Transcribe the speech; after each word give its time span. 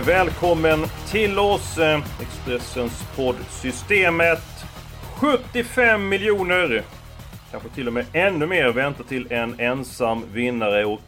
välkommen 0.00 0.78
till 1.10 1.38
oss, 1.38 1.78
Expressens 1.78 2.04
Expressens 2.20 3.04
poddsystemet. 3.16 4.42
75 5.16 6.08
miljoner, 6.08 6.82
kanske 7.50 7.68
till 7.68 7.86
och 7.86 7.92
med 7.92 8.06
ännu 8.12 8.46
mer, 8.46 8.68
väntar 8.72 9.04
till 9.04 9.32
en 9.32 9.60
ensam 9.60 10.24
vinnare 10.32 10.84
och 10.84 11.02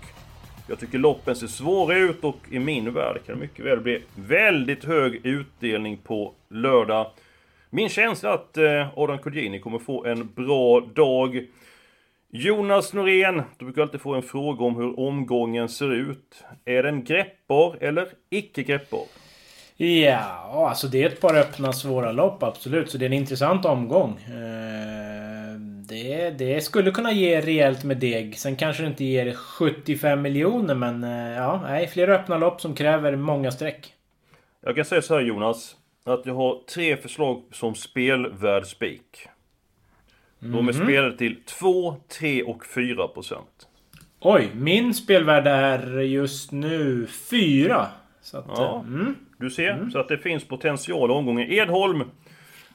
jag 0.66 0.79
tycker 0.79 0.99
loppen 0.99 1.37
ser 1.37 1.47
svåra 1.47 1.97
ut 1.97 2.25
och 2.25 2.37
i 2.51 2.59
min 2.59 2.93
värld 2.93 3.21
kan 3.27 3.35
det 3.35 3.41
mycket 3.41 3.65
väl 3.65 3.80
bli 3.80 4.03
väldigt 4.15 4.85
hög 4.85 5.27
utdelning 5.27 5.97
på 5.97 6.33
lördag. 6.49 7.07
Min 7.71 7.88
känsla 7.88 8.30
är 8.30 8.35
att 8.35 8.57
eh, 8.57 8.99
Adam 8.99 9.19
Kodjini 9.19 9.59
kommer 9.59 9.79
få 9.79 10.05
en 10.05 10.29
bra 10.35 10.80
dag. 10.80 11.47
Jonas 12.33 12.93
Norén, 12.93 13.43
du 13.59 13.65
brukar 13.65 13.82
alltid 13.82 14.01
få 14.01 14.15
en 14.15 14.23
fråga 14.23 14.65
om 14.65 14.77
hur 14.77 15.01
omgången 15.01 15.68
ser 15.68 15.93
ut. 15.93 16.45
Är 16.65 16.82
den 16.82 17.05
greppbar 17.05 17.77
eller 17.80 18.09
icke 18.30 18.63
greppbar? 18.63 19.05
Ja, 19.77 20.68
alltså 20.68 20.87
det 20.88 21.02
är 21.02 21.07
ett 21.07 21.21
par 21.21 21.35
öppna 21.38 21.73
svåra 21.73 22.13
lopp 22.13 22.43
absolut. 22.43 22.90
Så 22.90 22.99
det 22.99 23.05
är 23.05 23.07
en 23.07 23.13
intressant 23.13 23.65
omgång. 23.65 24.10
Eh, 24.10 25.60
Det, 25.88 26.30
det 26.30 26.60
skulle 26.60 26.90
kunna 26.90 27.13
ge 27.13 27.40
rejält 27.40 27.85
med 27.85 27.96
deg. 27.96 28.38
Sen 28.38 28.57
kanske 28.57 28.83
det 28.83 28.87
inte 28.87 29.05
ger 29.05 29.33
75 29.33 30.23
miljoner 30.23 30.74
men 30.74 31.05
eh, 31.05 31.37
ja, 31.37 31.60
nej, 31.62 31.88
flera 31.88 32.15
öppna 32.15 32.38
lopp 32.38 32.60
som 32.60 32.74
kräver 32.74 33.16
många 33.16 33.51
streck. 33.51 33.95
Jag 34.60 34.77
kan 34.77 34.85
säga 34.85 35.02
så 35.02 35.15
här 35.15 35.21
Jonas, 35.21 35.77
att 36.05 36.27
jag 36.27 36.35
har 36.35 36.59
tre 36.74 36.96
förslag 36.96 37.43
som 37.52 37.74
spelvärd 37.74 38.66
spik. 38.66 39.29
De 40.41 40.69
är 40.69 40.73
spelade 40.73 41.16
till 41.16 41.37
2, 41.45 41.96
3 42.19 42.43
och 42.43 42.66
4 42.66 43.09
procent. 43.09 43.66
Oj, 44.21 44.49
min 44.55 44.95
spelvärde 44.95 45.51
är 45.51 46.01
just 46.01 46.52
nu 46.52 47.07
4. 47.30 47.87
Så 48.23 48.37
att, 48.38 48.45
Ja. 48.49 48.85
mm. 48.87 49.15
Du 49.38 49.51
ser, 49.51 49.88
så 49.93 49.99
att 49.99 50.09
det 50.09 50.18
finns 50.18 50.45
potential 50.45 51.11
i 51.11 51.13
omgången. 51.13 51.51
Edholm! 51.52 52.02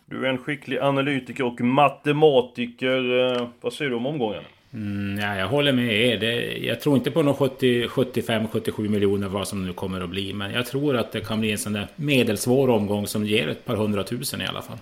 Du 0.06 0.26
är 0.26 0.30
en 0.30 0.38
skicklig 0.38 0.78
analytiker 0.80 1.44
och 1.46 1.62
matematiker. 1.62 3.32
Eh, 3.42 3.48
Vad 3.62 3.74
säger 3.74 3.92
du 3.92 3.98
om 3.98 4.06
omgången? 4.06 4.44
Mm, 4.74 5.20
ja, 5.24 5.36
jag 5.38 5.48
håller 5.48 5.74
med 5.74 5.94
er. 5.94 6.18
Det, 6.18 6.58
jag 6.58 6.82
tror 6.82 6.96
inte 6.98 7.12
på 7.12 7.22
någon 7.24 7.34
70, 7.36 7.88
75-77 7.88 8.90
miljoner 8.90 9.28
vad 9.28 9.48
som 9.48 9.66
nu 9.66 9.74
kommer 9.74 10.02
att 10.02 10.10
bli. 10.10 10.34
Men 10.34 10.52
jag 10.52 10.66
tror 10.66 10.96
att 10.98 11.12
det 11.12 11.20
kan 11.22 11.40
bli 11.40 11.52
en 11.52 11.58
sån 11.58 11.74
där 11.74 11.88
medelsvår 11.96 12.70
omgång 12.70 13.08
som 13.08 13.26
ger 13.26 13.48
ett 13.48 13.66
par 13.66 13.76
hundratusen 13.76 14.42
i 14.42 14.46
alla 14.46 14.62
fall. 14.62 14.78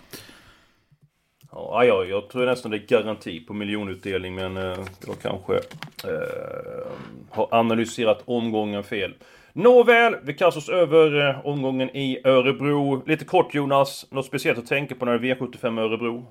Ja, 1.73 1.85
ja, 1.85 2.05
jag 2.05 2.29
tror 2.29 2.45
nästan 2.45 2.71
det 2.71 2.77
är 2.77 2.87
garanti 2.87 3.39
på 3.39 3.53
miljonutdelning 3.53 4.35
men 4.35 4.57
eh, 4.57 4.77
jag 5.07 5.15
kanske 5.21 5.53
eh, 6.03 6.87
har 7.29 7.47
analyserat 7.51 8.21
omgången 8.25 8.83
fel. 8.83 9.13
Nåväl, 9.53 10.15
vi 10.23 10.33
kastar 10.33 10.61
oss 10.61 10.69
över 10.69 11.29
eh, 11.29 11.45
omgången 11.45 11.89
i 11.89 12.21
Örebro. 12.23 13.03
Lite 13.07 13.25
kort 13.25 13.55
Jonas, 13.55 14.05
något 14.09 14.25
speciellt 14.25 14.59
att 14.59 14.67
tänka 14.67 14.95
på 14.95 15.05
när 15.05 15.19
det 15.19 15.29
är 15.29 15.35
V75 15.35 15.79
Örebro? 15.79 16.25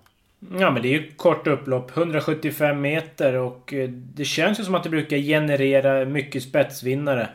Ja 0.58 0.70
men 0.70 0.82
det 0.82 0.88
är 0.88 0.92
ju 0.92 1.12
kort 1.12 1.46
upplopp. 1.46 1.96
175 1.96 2.80
meter 2.80 3.34
och 3.34 3.74
eh, 3.74 3.88
det 3.88 4.24
känns 4.24 4.60
ju 4.60 4.64
som 4.64 4.74
att 4.74 4.82
det 4.82 4.90
brukar 4.90 5.16
generera 5.16 6.04
mycket 6.04 6.42
spetsvinnare. 6.42 7.28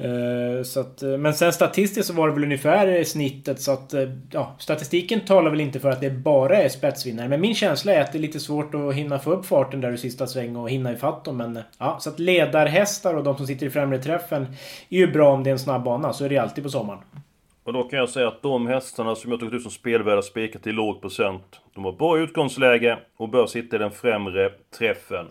Eh, 0.00 0.62
så 0.62 0.80
att, 0.80 1.02
eh, 1.02 1.08
men 1.08 1.34
sen 1.34 1.52
statistiskt 1.52 2.06
så 2.06 2.12
var 2.12 2.28
det 2.28 2.34
väl 2.34 2.44
ungefär 2.44 3.04
snittet 3.04 3.60
så 3.60 3.72
att 3.72 3.94
eh, 3.94 4.08
ja, 4.30 4.56
statistiken 4.58 5.20
talar 5.20 5.50
väl 5.50 5.60
inte 5.60 5.80
för 5.80 5.90
att 5.90 6.00
det 6.00 6.10
bara 6.10 6.56
är 6.56 6.68
spetsvinnare. 6.68 7.28
Men 7.28 7.40
min 7.40 7.54
känsla 7.54 7.92
är 7.92 8.00
att 8.00 8.12
det 8.12 8.18
är 8.18 8.20
lite 8.20 8.40
svårt 8.40 8.74
att 8.74 8.94
hinna 8.94 9.18
få 9.18 9.32
upp 9.32 9.46
farten 9.46 9.80
där 9.80 9.92
i 9.92 9.98
sista 9.98 10.26
sväng 10.26 10.56
och 10.56 10.70
hinna 10.70 10.92
ifatt 10.92 11.24
dem. 11.24 11.36
Men 11.36 11.58
ja, 11.78 11.96
så 12.00 12.10
att 12.10 12.18
ledarhästar 12.18 13.14
och 13.14 13.24
de 13.24 13.36
som 13.36 13.46
sitter 13.46 13.66
i 13.66 13.70
främre 13.70 13.98
träffen 13.98 14.46
är 14.88 14.98
ju 14.98 15.12
bra 15.12 15.32
om 15.32 15.44
det 15.44 15.50
är 15.50 15.52
en 15.52 15.58
snabb 15.58 15.84
bana. 15.84 16.12
Så 16.12 16.24
är 16.24 16.28
det 16.28 16.38
alltid 16.38 16.64
på 16.64 16.70
sommaren. 16.70 17.00
Och 17.64 17.72
då 17.72 17.82
kan 17.82 17.98
jag 17.98 18.08
säga 18.08 18.28
att 18.28 18.42
de 18.42 18.66
hästarna 18.66 19.14
som 19.14 19.30
jag 19.30 19.40
tagit 19.40 19.54
ut 19.54 19.62
som 19.62 19.70
spelvärda 19.70 20.22
spikat 20.22 20.62
till 20.62 20.74
låg 20.74 21.00
procent. 21.00 21.60
De 21.74 21.84
har 21.84 21.92
bra 21.92 22.18
utgångsläge 22.18 22.98
och 23.16 23.28
bör 23.28 23.46
sitta 23.46 23.76
i 23.76 23.78
den 23.78 23.90
främre 23.90 24.50
träffen. 24.78 25.26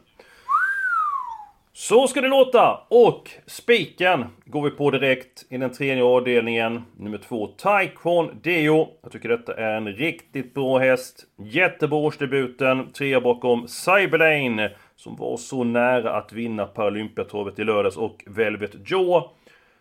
Så 1.79 2.07
ska 2.07 2.21
det 2.21 2.27
låta! 2.27 2.79
Och 2.87 3.31
spiken 3.45 4.25
går 4.45 4.61
vi 4.61 4.69
på 4.69 4.91
direkt 4.91 5.45
i 5.49 5.57
den 5.57 5.71
tredje 5.71 6.03
avdelningen. 6.03 6.81
Nummer 6.97 7.17
två, 7.17 7.47
Taikon 7.47 8.39
Deo. 8.43 8.87
Jag 9.03 9.11
tycker 9.11 9.29
detta 9.29 9.53
är 9.53 9.77
en 9.77 9.87
riktigt 9.87 10.53
bra 10.53 10.77
häst. 10.77 11.25
Jättebra 11.35 11.99
årsdebuten. 11.99 12.91
Trea 12.91 13.21
bakom 13.21 13.67
Cyberlane. 13.67 14.71
Som 14.95 15.15
var 15.15 15.37
så 15.37 15.63
nära 15.63 16.13
att 16.13 16.33
vinna 16.33 16.65
Paralympiatravet 16.65 17.59
i 17.59 17.63
lördags 17.63 17.97
och 17.97 18.23
Velvet 18.27 18.75
Joe. 18.85 19.29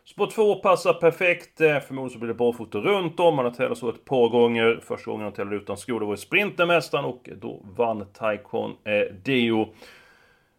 Spår 0.05 0.27
2 0.27 0.55
passar 0.55 0.93
perfekt. 0.93 1.61
Eh, 1.61 1.79
förmodligen 1.79 2.11
så 2.11 2.19
blir 2.19 2.29
det 2.29 2.35
barfota 2.35 2.79
runt 2.79 3.21
om. 3.21 3.37
Han 3.37 3.45
har 3.45 3.53
tävlat 3.53 3.79
så 3.79 3.89
ett 3.89 4.05
par 4.05 4.29
gånger. 4.29 4.81
Första 4.83 5.11
gången 5.11 5.25
han 5.25 5.33
tävlade 5.33 5.57
utan 5.57 5.77
skor, 5.77 6.01
det 6.01 6.07
var 6.07 6.15
i 6.15 6.17
Sprintermästaren 6.17 7.05
och 7.05 7.29
då 7.41 7.63
vann 7.77 8.07
Taikon 8.13 8.71
eh, 8.85 9.15
Deo. 9.25 9.69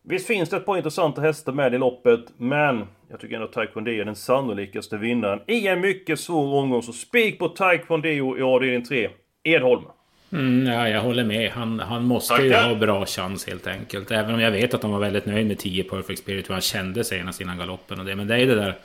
Visst 0.10 0.28
finns 0.28 0.50
det 0.50 0.58
ett 0.58 0.66
par 0.66 0.78
intressanta 0.78 1.22
hästar 1.22 1.54
med 1.54 1.74
i 1.74 1.78
loppet, 1.78 2.20
men 2.38 2.86
jag 3.10 3.20
tycker 3.20 3.36
ändå 3.36 3.48
att 3.48 3.54
Taekwondo 3.54 3.92
är 3.92 4.06
den 4.06 4.16
sannolikaste 4.16 4.98
vinnaren 4.98 5.40
i 5.48 5.68
en 5.68 5.82
mycket 5.82 6.20
svår 6.20 6.56
omgång. 6.56 6.84
Så 6.84 6.94
spik 6.94 7.40
på 7.40 7.48
Taekwondo 7.48 8.10
i 8.10 8.42
avdelning 8.42 8.84
3. 8.84 9.10
Edholm. 9.44 9.84
Mm, 10.32 10.74
ja, 10.74 10.90
jag 10.90 11.02
håller 11.02 11.24
med. 11.24 11.52
Han, 11.52 11.80
han 11.80 12.04
måste 12.04 12.42
ju 12.42 12.52
Tackar. 12.52 12.70
ha 12.70 12.76
bra 12.76 13.06
chans 13.06 13.48
helt 13.48 13.68
enkelt. 13.68 14.12
Även 14.12 14.34
om 14.36 14.42
jag 14.42 14.52
vet 14.52 14.74
att 14.74 14.82
de 14.82 14.92
var 14.92 15.00
väldigt 15.00 15.26
nöjd 15.26 15.48
med 15.48 15.58
10 15.58 15.84
Perfect 15.84 16.20
Spirit, 16.20 16.50
hur 16.50 16.54
han 16.54 16.62
kände 16.62 17.04
senast 17.04 17.42
innan 17.42 17.58
galoppen 17.58 18.00
och 18.00 18.06
det. 18.06 18.16
Men 18.16 18.28
det 18.28 18.34
är 18.34 18.40
ju 18.40 18.46
det 18.46 18.56
där 18.56 18.76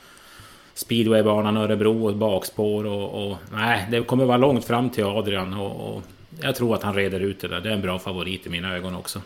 speedwaybanan 0.73 1.57
Örebro 1.57 2.07
och 2.07 2.15
bakspår 2.15 2.85
och, 2.85 3.27
och... 3.27 3.37
Nej, 3.53 3.87
det 3.91 4.01
kommer 4.01 4.25
vara 4.25 4.37
långt 4.37 4.65
fram 4.65 4.89
till 4.89 5.03
Adrian 5.03 5.53
och, 5.53 5.95
och 5.95 6.03
jag 6.41 6.55
tror 6.55 6.75
att 6.75 6.83
han 6.83 6.95
reder 6.95 7.19
ut 7.19 7.39
det 7.39 7.47
där. 7.47 7.61
Det 7.61 7.69
är 7.69 7.73
en 7.73 7.81
bra 7.81 7.99
favorit 7.99 8.45
i 8.47 8.49
mina 8.49 8.75
ögon 8.75 8.95
också. 8.95 9.21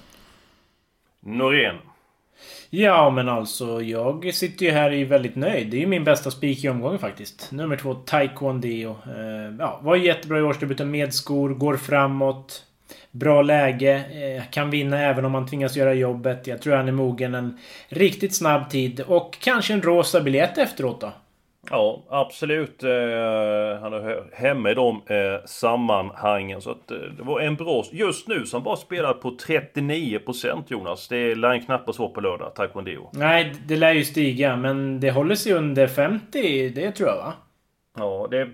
Norén. 1.27 1.75
Ja, 2.69 3.09
men 3.09 3.29
alltså 3.29 3.81
jag 3.81 4.33
sitter 4.33 4.65
ju 4.65 4.71
här 4.71 4.91
och 4.91 4.97
är 4.97 5.05
väldigt 5.05 5.35
nöjd. 5.35 5.69
Det 5.69 5.77
är 5.77 5.81
ju 5.81 5.87
min 5.87 6.03
bästa 6.03 6.31
spik 6.31 6.63
i 6.63 6.69
omgången 6.69 6.99
faktiskt. 6.99 7.51
Nummer 7.51 7.77
två, 7.77 7.93
Taekwondo. 7.93 8.67
Eh, 8.67 9.55
ja, 9.59 9.79
var 9.83 9.95
jättebra 9.95 10.39
i 10.39 10.41
årsdebuten 10.41 10.91
med 10.91 11.13
skor, 11.13 11.49
går 11.49 11.77
framåt. 11.77 12.63
Bra 13.11 13.41
läge, 13.41 13.93
eh, 13.95 14.43
kan 14.51 14.69
vinna 14.69 15.01
även 15.01 15.25
om 15.25 15.31
man 15.31 15.47
tvingas 15.47 15.77
göra 15.77 15.93
jobbet. 15.93 16.47
Jag 16.47 16.61
tror 16.61 16.75
han 16.75 16.87
är 16.87 16.91
mogen 16.91 17.35
en 17.35 17.57
riktigt 17.89 18.35
snabb 18.35 18.69
tid 18.69 19.01
och 19.01 19.37
kanske 19.39 19.73
en 19.73 19.81
rosa 19.81 20.21
biljett 20.21 20.57
efteråt 20.57 21.01
då. 21.01 21.13
Ja, 21.69 22.03
absolut. 22.09 22.83
Eh, 22.83 22.89
han 23.81 23.93
är 23.93 24.35
hemma 24.35 24.71
i 24.71 24.73
de 24.73 25.01
eh, 25.07 25.45
sammanhangen. 25.45 26.61
Så 26.61 26.71
att 26.71 26.91
eh, 26.91 26.97
det 26.97 27.23
var 27.23 27.39
en 27.39 27.55
bra... 27.55 27.83
Just 27.91 28.27
nu 28.27 28.45
som 28.45 28.63
bara 28.63 28.75
spelar 28.75 29.13
på 29.13 29.29
39% 29.31 30.63
Jonas. 30.67 31.07
Det 31.07 31.35
lär 31.35 31.59
knappast 31.59 31.99
vara 31.99 32.09
på 32.09 32.21
lördag, 32.21 32.55
Taekwondo. 32.55 33.09
Nej, 33.13 33.53
det 33.67 33.75
lär 33.75 33.93
ju 33.93 34.03
stiga, 34.03 34.55
men 34.55 34.99
det 34.99 35.11
håller 35.11 35.35
sig 35.35 35.53
under 35.53 35.87
50, 35.87 36.69
det 36.69 36.91
tror 36.91 37.09
jag 37.09 37.17
va? 37.17 37.33
Ja, 37.97 38.27
det 38.31 38.49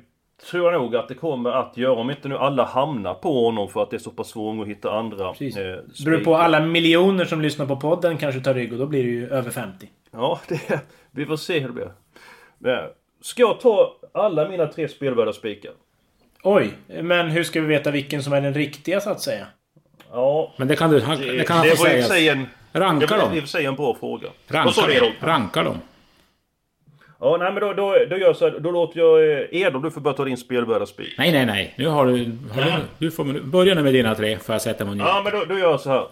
tror 0.50 0.72
jag 0.72 0.82
nog 0.82 0.96
att 0.96 1.08
det 1.08 1.14
kommer 1.16 1.50
att 1.52 1.78
göra. 1.78 1.94
Om 1.94 2.10
inte 2.10 2.28
nu 2.28 2.38
alla 2.38 2.66
hamnar 2.66 3.14
på 3.14 3.46
honom 3.46 3.70
för 3.70 3.84
att 3.84 3.90
det 3.90 3.98
är 3.98 4.00
så 4.00 4.12
pass 4.12 4.28
svårt 4.28 4.62
att 4.62 4.68
hitta 4.68 4.92
andra 4.92 5.32
Precis. 5.32 5.58
eh, 5.58 5.80
Beror 6.06 6.24
på 6.24 6.36
alla 6.36 6.60
miljoner 6.60 7.26
som 7.26 7.42
lyssnar 7.42 7.66
på 7.66 7.76
podden 7.76 8.18
kanske 8.18 8.42
tar 8.42 8.54
rygg 8.54 8.74
och 8.74 8.80
då 8.80 8.86
blir 8.86 9.04
det 9.04 9.10
ju 9.10 9.30
över 9.30 9.52
50. 9.52 9.90
Ja, 10.12 10.40
det, 10.48 10.82
vi 11.12 11.26
får 11.26 11.38
se 11.38 11.60
hur 11.60 11.68
det 11.68 11.74
blir. 11.74 11.92
Ska 13.24 13.42
jag 13.42 13.60
ta 13.60 13.96
alla 14.12 14.50
mina 14.50 14.68
tre 14.68 14.88
spelvärda 14.88 15.34
spikar? 15.34 15.72
Oj, 16.44 16.70
men 16.88 17.30
hur 17.30 17.44
ska 17.44 17.62
vi 17.62 17.68
veta 17.68 17.92
vilken 17.92 18.24
som 18.24 18.34
är 18.34 18.42
den 18.42 18.54
riktiga 18.54 19.02
så 19.02 19.10
att 19.10 19.22
säga? 19.22 19.46
Ja, 20.12 20.54
Men 20.58 20.68
det 20.68 20.76
kan 20.76 20.90
du... 20.92 21.02
Han, 21.02 21.18
det, 21.20 21.38
det 21.38 21.44
kan 21.44 21.58
han 21.58 21.66
det 21.66 21.76
få 21.76 21.84
säga. 21.84 22.04
sig 22.06 22.30
en... 22.30 22.48
Ranka 22.74 23.06
det 23.06 23.12
var 23.12 23.18
i 23.18 23.22
dem. 23.22 23.32
och 23.34 23.40
för 23.40 23.48
sig 23.48 23.66
en 23.66 23.76
bra 23.76 23.96
fråga. 24.00 24.28
Ranka, 24.48 24.92
Edholm? 24.92 25.14
ranka 25.20 25.64
dem. 25.64 25.78
Ja, 27.20 27.38
nej 27.40 27.52
men 27.54 27.62
då, 27.62 27.74
då, 27.74 27.92
då 28.10 28.18
gör 28.18 28.28
jag 28.28 28.36
så 28.36 28.50
här, 28.50 28.60
då 28.60 28.72
låter 28.72 29.00
jag 29.00 29.32
eh, 29.32 29.62
Edom, 29.62 29.82
du 29.82 29.92
får 29.92 30.02
börja 30.02 30.18
ta 30.18 30.26
din 30.26 30.38
spelvärda 30.38 30.86
spik. 30.86 31.16
Nej, 31.18 31.32
nej, 31.32 31.46
nej. 31.46 31.74
Nu 31.78 31.88
har 31.88 32.06
du... 32.06 32.12
Har 32.54 32.62
du, 32.62 32.72
du 32.98 33.12
får 33.12 33.24
börja 33.44 33.76
nu 33.76 33.84
med 33.84 33.94
dina 33.94 34.16
tre, 34.16 34.38
får 34.38 34.56
jag 34.56 34.62
sätta 34.62 34.86
mig 34.86 34.96
ner. 34.96 35.06
Ja, 35.06 35.22
men 35.24 35.34
då, 35.34 35.46
då 35.46 35.60
gör 35.60 35.70
jag 35.72 35.80
så 35.80 35.90
här. 35.90 36.06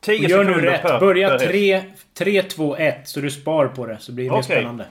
10 0.00 0.28
Gör 0.28 0.44
nu 0.44 0.52
rätt. 0.60 0.82
per, 0.82 1.00
Börja 1.00 1.28
per 1.28 1.38
häst. 1.38 1.50
3, 1.50 1.82
3, 2.14 2.42
2, 2.42 2.76
1 2.76 3.08
så 3.08 3.20
du 3.20 3.30
spar 3.30 3.66
på 3.66 3.86
det. 3.86 3.96
Så 4.00 4.12
blir 4.12 4.24
det 4.24 4.30
mer 4.30 4.38
Okej. 4.38 4.56
spännande. 4.56 4.84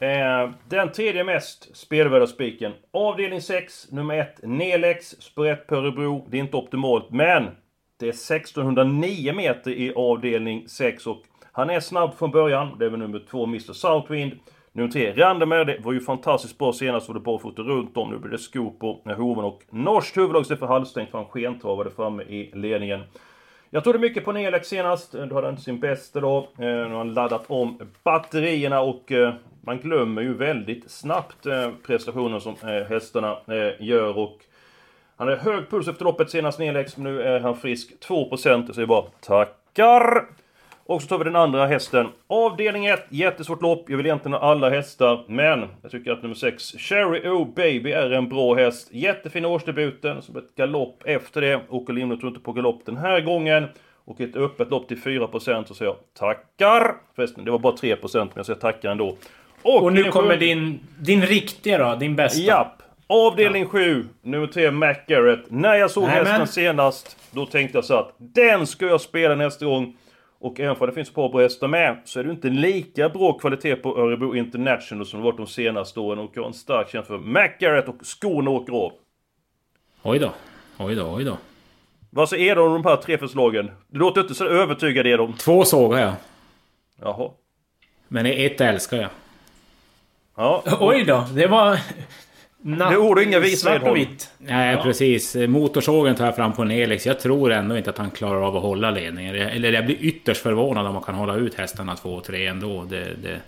Eh, 0.00 0.50
den 0.68 0.92
tredje 0.92 1.24
mest 1.24 1.76
spelvärda 1.76 2.26
spiken. 2.26 2.72
Avdelning 2.92 3.40
6, 3.40 3.92
nummer 3.92 4.18
1, 4.18 4.40
Nelex, 4.42 5.06
sprätt 5.08 5.66
på 5.66 5.74
Örebro. 5.76 6.26
Det 6.30 6.36
är 6.36 6.40
inte 6.40 6.56
optimalt, 6.56 7.10
men 7.10 7.44
det 8.00 8.06
är 8.06 8.10
1609 8.10 9.32
meter 9.32 9.70
i 9.70 9.92
avdelning 9.94 10.68
6 10.68 11.06
och 11.06 11.22
han 11.52 11.70
är 11.70 11.80
snabb 11.80 12.14
från 12.14 12.30
början. 12.30 12.78
Det 12.78 12.84
är 12.84 12.90
väl 12.90 12.98
nummer 12.98 13.26
2, 13.30 13.44
Mr 13.44 13.72
Southwind. 13.72 14.32
Nummer 14.72 14.90
3, 14.90 15.12
Randemer. 15.12 15.64
Det 15.64 15.78
var 15.80 15.92
ju 15.92 16.00
fantastiskt 16.00 16.58
bra 16.58 16.72
senast, 16.72 17.08
var 17.08 17.14
det 17.14 17.20
barfota 17.20 17.62
runt 17.62 17.96
om. 17.96 18.10
Nu 18.10 18.18
blir 18.18 18.30
det 18.30 18.38
skop 18.38 18.78
på 18.78 19.00
hoven 19.16 19.44
och 19.44 19.62
norskt 19.70 20.16
huvudlag 20.16 20.46
för 20.46 20.66
halvstängt 20.66 21.10
för 21.10 21.18
han 21.18 21.26
skentravade 21.26 21.90
framme 21.90 22.22
i 22.22 22.50
ledningen. 22.54 23.00
Jag 23.70 23.84
trodde 23.84 23.98
mycket 23.98 24.24
på 24.24 24.32
Nelex 24.32 24.68
senast. 24.68 25.12
Då 25.12 25.18
hade 25.18 25.34
han 25.34 25.50
inte 25.50 25.62
sin 25.62 25.80
bästa 25.80 26.20
då. 26.20 26.38
Eh, 26.38 26.44
nu 26.58 26.88
har 26.88 26.98
han 26.98 27.14
laddat 27.14 27.44
om 27.46 27.78
batterierna 28.02 28.80
och 28.80 29.12
eh, 29.12 29.34
man 29.60 29.78
glömmer 29.78 30.22
ju 30.22 30.34
väldigt 30.34 30.90
snabbt 30.90 31.46
eh, 31.46 31.70
prestationen 31.86 32.40
som 32.40 32.56
hästarna 32.88 33.38
gör 33.78 34.18
och 34.18 34.38
han 35.16 35.28
hade 35.28 35.40
hög 35.40 35.70
puls 35.70 35.88
efter 35.88 36.04
loppet 36.04 36.30
senast 36.30 36.58
Nelex, 36.58 36.96
men 36.96 37.14
nu 37.14 37.22
är 37.22 37.40
han 37.40 37.56
frisk 37.56 37.92
2%. 38.08 38.80
Jag 38.80 38.88
bara 38.88 39.02
tackar! 39.20 40.26
Och 40.88 41.02
så 41.02 41.08
tar 41.08 41.18
vi 41.18 41.24
den 41.24 41.36
andra 41.36 41.66
hästen. 41.66 42.06
Avdelning 42.26 42.86
1, 42.86 43.06
jättesvårt 43.08 43.62
lopp. 43.62 43.90
Jag 43.90 43.96
vill 43.96 44.06
egentligen 44.06 44.32
ha 44.32 44.40
alla 44.40 44.70
hästar, 44.70 45.24
men 45.28 45.64
jag 45.82 45.90
tycker 45.90 46.12
att 46.12 46.22
nummer 46.22 46.34
6, 46.34 46.72
Cherry 46.78 47.28
O 47.28 47.44
Baby, 47.56 47.92
är 47.92 48.10
en 48.10 48.28
bra 48.28 48.54
häst. 48.54 48.88
Jättefin 48.92 49.44
årsdebuten, 49.44 50.22
som 50.22 50.36
ett 50.36 50.54
galopp 50.56 51.02
efter 51.04 51.40
det. 51.40 51.60
Åke 51.68 51.92
Lindblom 51.92 52.20
tror 52.20 52.30
inte 52.30 52.44
på 52.44 52.52
galopp 52.52 52.86
den 52.86 52.96
här 52.96 53.20
gången. 53.20 53.66
Och 54.04 54.20
ett 54.20 54.36
öppet 54.36 54.70
lopp 54.70 54.88
till 54.88 54.98
4% 54.98 55.64
så 55.64 55.74
säger 55.74 55.90
jag 55.90 55.96
tackar! 56.18 56.94
Förresten, 57.16 57.44
det 57.44 57.50
var 57.50 57.58
bara 57.58 57.74
3% 57.74 57.98
men 58.14 58.28
jag 58.34 58.46
säger 58.46 58.60
tackar 58.60 58.90
ändå. 58.90 59.16
Och 59.62 59.92
nu 59.92 60.02
den 60.02 60.12
kommer 60.12 60.36
din, 60.36 60.80
din 61.00 61.22
riktiga 61.22 61.78
då, 61.78 61.96
din 61.96 62.16
bästa. 62.16 62.40
Japp! 62.40 62.82
Avdelning 63.06 63.66
7, 63.66 64.08
nummer 64.22 64.46
3, 64.46 64.70
Mac 64.70 64.94
Garrett. 65.06 65.44
När 65.48 65.74
jag 65.74 65.90
såg 65.90 66.04
Nämen. 66.04 66.26
hästen 66.26 66.46
senast, 66.46 67.16
då 67.30 67.46
tänkte 67.46 67.78
jag 67.78 67.84
så 67.84 67.94
att 67.94 68.14
den 68.18 68.66
ska 68.66 68.86
jag 68.86 69.00
spela 69.00 69.34
nästa 69.34 69.64
gång. 69.66 69.96
Och 70.46 70.60
även 70.60 70.76
för 70.76 70.86
det 70.86 70.92
finns 70.92 71.08
ett 71.08 71.14
par 71.14 71.28
bra 71.28 71.40
hästar 71.40 71.68
med, 71.68 72.00
så 72.04 72.20
är 72.20 72.24
det 72.24 72.30
inte 72.30 72.48
lika 72.48 73.08
bra 73.08 73.32
kvalitet 73.32 73.76
på 73.76 73.98
Örebro 73.98 74.36
International 74.36 75.06
som 75.06 75.20
det 75.20 75.24
varit 75.24 75.36
de 75.36 75.46
senaste 75.46 76.00
åren. 76.00 76.18
Och 76.18 76.30
jag 76.34 76.42
har 76.42 76.48
en 76.48 76.54
stark 76.54 76.90
känsla 76.90 77.18
för 77.18 77.24
Mac 77.24 77.48
Garrett 77.60 77.88
och 77.88 77.96
skorna 78.02 78.50
åker 78.50 78.72
av. 78.72 78.92
Oj 80.02 80.18
då. 80.18 80.32
Oj 80.78 80.94
då, 80.94 81.14
oj 81.14 81.24
då. 81.24 81.38
Vad 82.10 82.28
säger 82.28 82.56
du 82.56 82.62
om 82.62 82.72
de 82.72 82.84
här 82.84 82.96
tre 82.96 83.18
förslagen? 83.18 83.70
Du 83.88 83.98
låter 83.98 84.20
inte 84.20 84.34
så 84.34 84.44
övertygad 84.44 85.06
i 85.06 85.12
dem. 85.12 85.32
Två 85.32 85.64
sågar 85.64 85.98
jag. 85.98 86.12
Jaha. 87.00 87.30
Men 88.08 88.26
ett 88.26 88.60
älskar 88.60 88.96
jag. 88.96 89.10
Ja. 90.36 90.62
Oj 90.80 91.04
då, 91.04 91.24
det 91.34 91.46
var... 91.46 91.78
Natt, 92.66 92.90
Det 92.90 92.96
ord 92.96 93.18
och 93.18 93.22
inga 93.24 93.40
visor, 93.40 93.56
Svart 93.70 93.82
och 93.82 93.88
Edholm. 93.88 94.00
vitt. 94.00 94.30
Nej, 94.38 94.76
precis. 94.82 95.34
Motorsågen 95.34 96.14
tar 96.14 96.24
jag 96.24 96.36
fram 96.36 96.52
på 96.52 96.64
Nelix. 96.64 97.06
Jag 97.06 97.20
tror 97.20 97.52
ändå 97.52 97.76
inte 97.76 97.90
att 97.90 97.98
han 97.98 98.10
klarar 98.10 98.46
av 98.46 98.56
att 98.56 98.62
hålla 98.62 98.90
ledningen. 98.90 99.34
Eller 99.34 99.72
jag 99.72 99.86
blir 99.86 99.96
ytterst 100.00 100.42
förvånad 100.42 100.86
om 100.86 100.94
man 100.94 101.02
kan 101.02 101.14
hålla 101.14 101.34
ut 101.36 101.54
hästarna 101.54 101.96
två 101.96 102.10
och 102.14 102.24
tre 102.24 102.46
ändå. 102.46 102.84
Det, 102.84 103.04
det. 103.22 103.40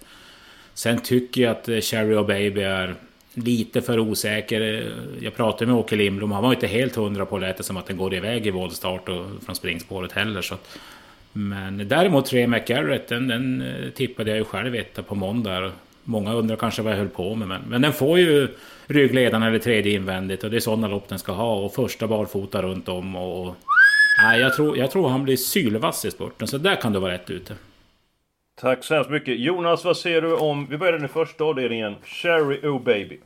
Sen 0.74 0.98
tycker 0.98 1.42
jag 1.42 1.50
att 1.50 1.84
Cherry 1.84 2.14
och 2.14 2.26
Baby 2.26 2.60
är 2.60 2.94
lite 3.34 3.82
för 3.82 3.98
osäker. 3.98 4.92
Jag 5.20 5.34
pratade 5.36 5.66
med 5.66 5.80
Åke 5.80 5.96
Lindblom. 5.96 6.32
Han 6.32 6.42
var 6.42 6.52
inte 6.52 6.66
helt 6.66 6.96
hundra 6.96 7.26
på 7.26 7.38
det 7.38 7.62
som 7.62 7.76
att 7.76 7.86
den 7.86 7.96
går 7.96 8.14
iväg 8.14 8.46
i 8.46 8.50
voltstart 8.50 9.08
och 9.08 9.26
från 9.46 9.54
springspåret 9.54 10.12
heller. 10.12 10.42
Så 10.42 10.54
att, 10.54 10.78
men 11.32 11.88
däremot 11.88 12.26
tre 12.26 12.46
McGarrett, 12.46 13.08
den, 13.08 13.28
den 13.28 13.62
eh, 13.62 13.90
tippade 13.90 14.30
jag 14.30 14.38
ju 14.38 14.44
själv 14.44 14.74
etta 14.74 15.02
på 15.02 15.14
måndag. 15.14 15.72
Många 16.08 16.34
undrar 16.34 16.56
kanske 16.56 16.82
vad 16.82 16.92
jag 16.92 16.98
höll 16.98 17.08
på 17.08 17.34
med. 17.34 17.48
Men, 17.48 17.62
men 17.68 17.82
den 17.82 17.92
får 17.92 18.18
ju 18.18 18.48
ryggledaren 18.86 19.42
eller 19.42 19.58
tredje 19.58 19.92
invändigt. 19.92 20.44
Och 20.44 20.50
det 20.50 20.56
är 20.56 20.60
sådana 20.60 20.88
lopp 20.88 21.08
den 21.08 21.18
ska 21.18 21.32
ha. 21.32 21.54
Och 21.54 21.74
första 21.74 22.06
barfota 22.06 22.62
runt 22.62 22.88
om. 22.88 23.16
Och, 23.16 23.46
och, 23.46 23.54
nej, 24.22 24.40
jag, 24.40 24.54
tror, 24.54 24.78
jag 24.78 24.90
tror 24.90 25.08
han 25.08 25.24
blir 25.24 25.36
sylvass 25.36 26.04
i 26.04 26.10
spurten. 26.10 26.48
Så 26.48 26.58
där 26.58 26.76
kan 26.76 26.92
du 26.92 26.98
vara 26.98 27.12
rätt 27.12 27.30
ute. 27.30 27.54
Tack 28.60 28.84
så 28.84 28.94
hemskt 28.94 29.10
mycket. 29.10 29.40
Jonas, 29.40 29.84
vad 29.84 29.96
säger 29.96 30.22
du 30.22 30.34
om... 30.34 30.66
Vi 30.70 30.78
börjar 30.78 30.98
den 30.98 31.08
första 31.08 31.44
avdelningen. 31.44 31.94
Cherry 32.04 32.68
O 32.68 32.78
Baby. 32.78 33.18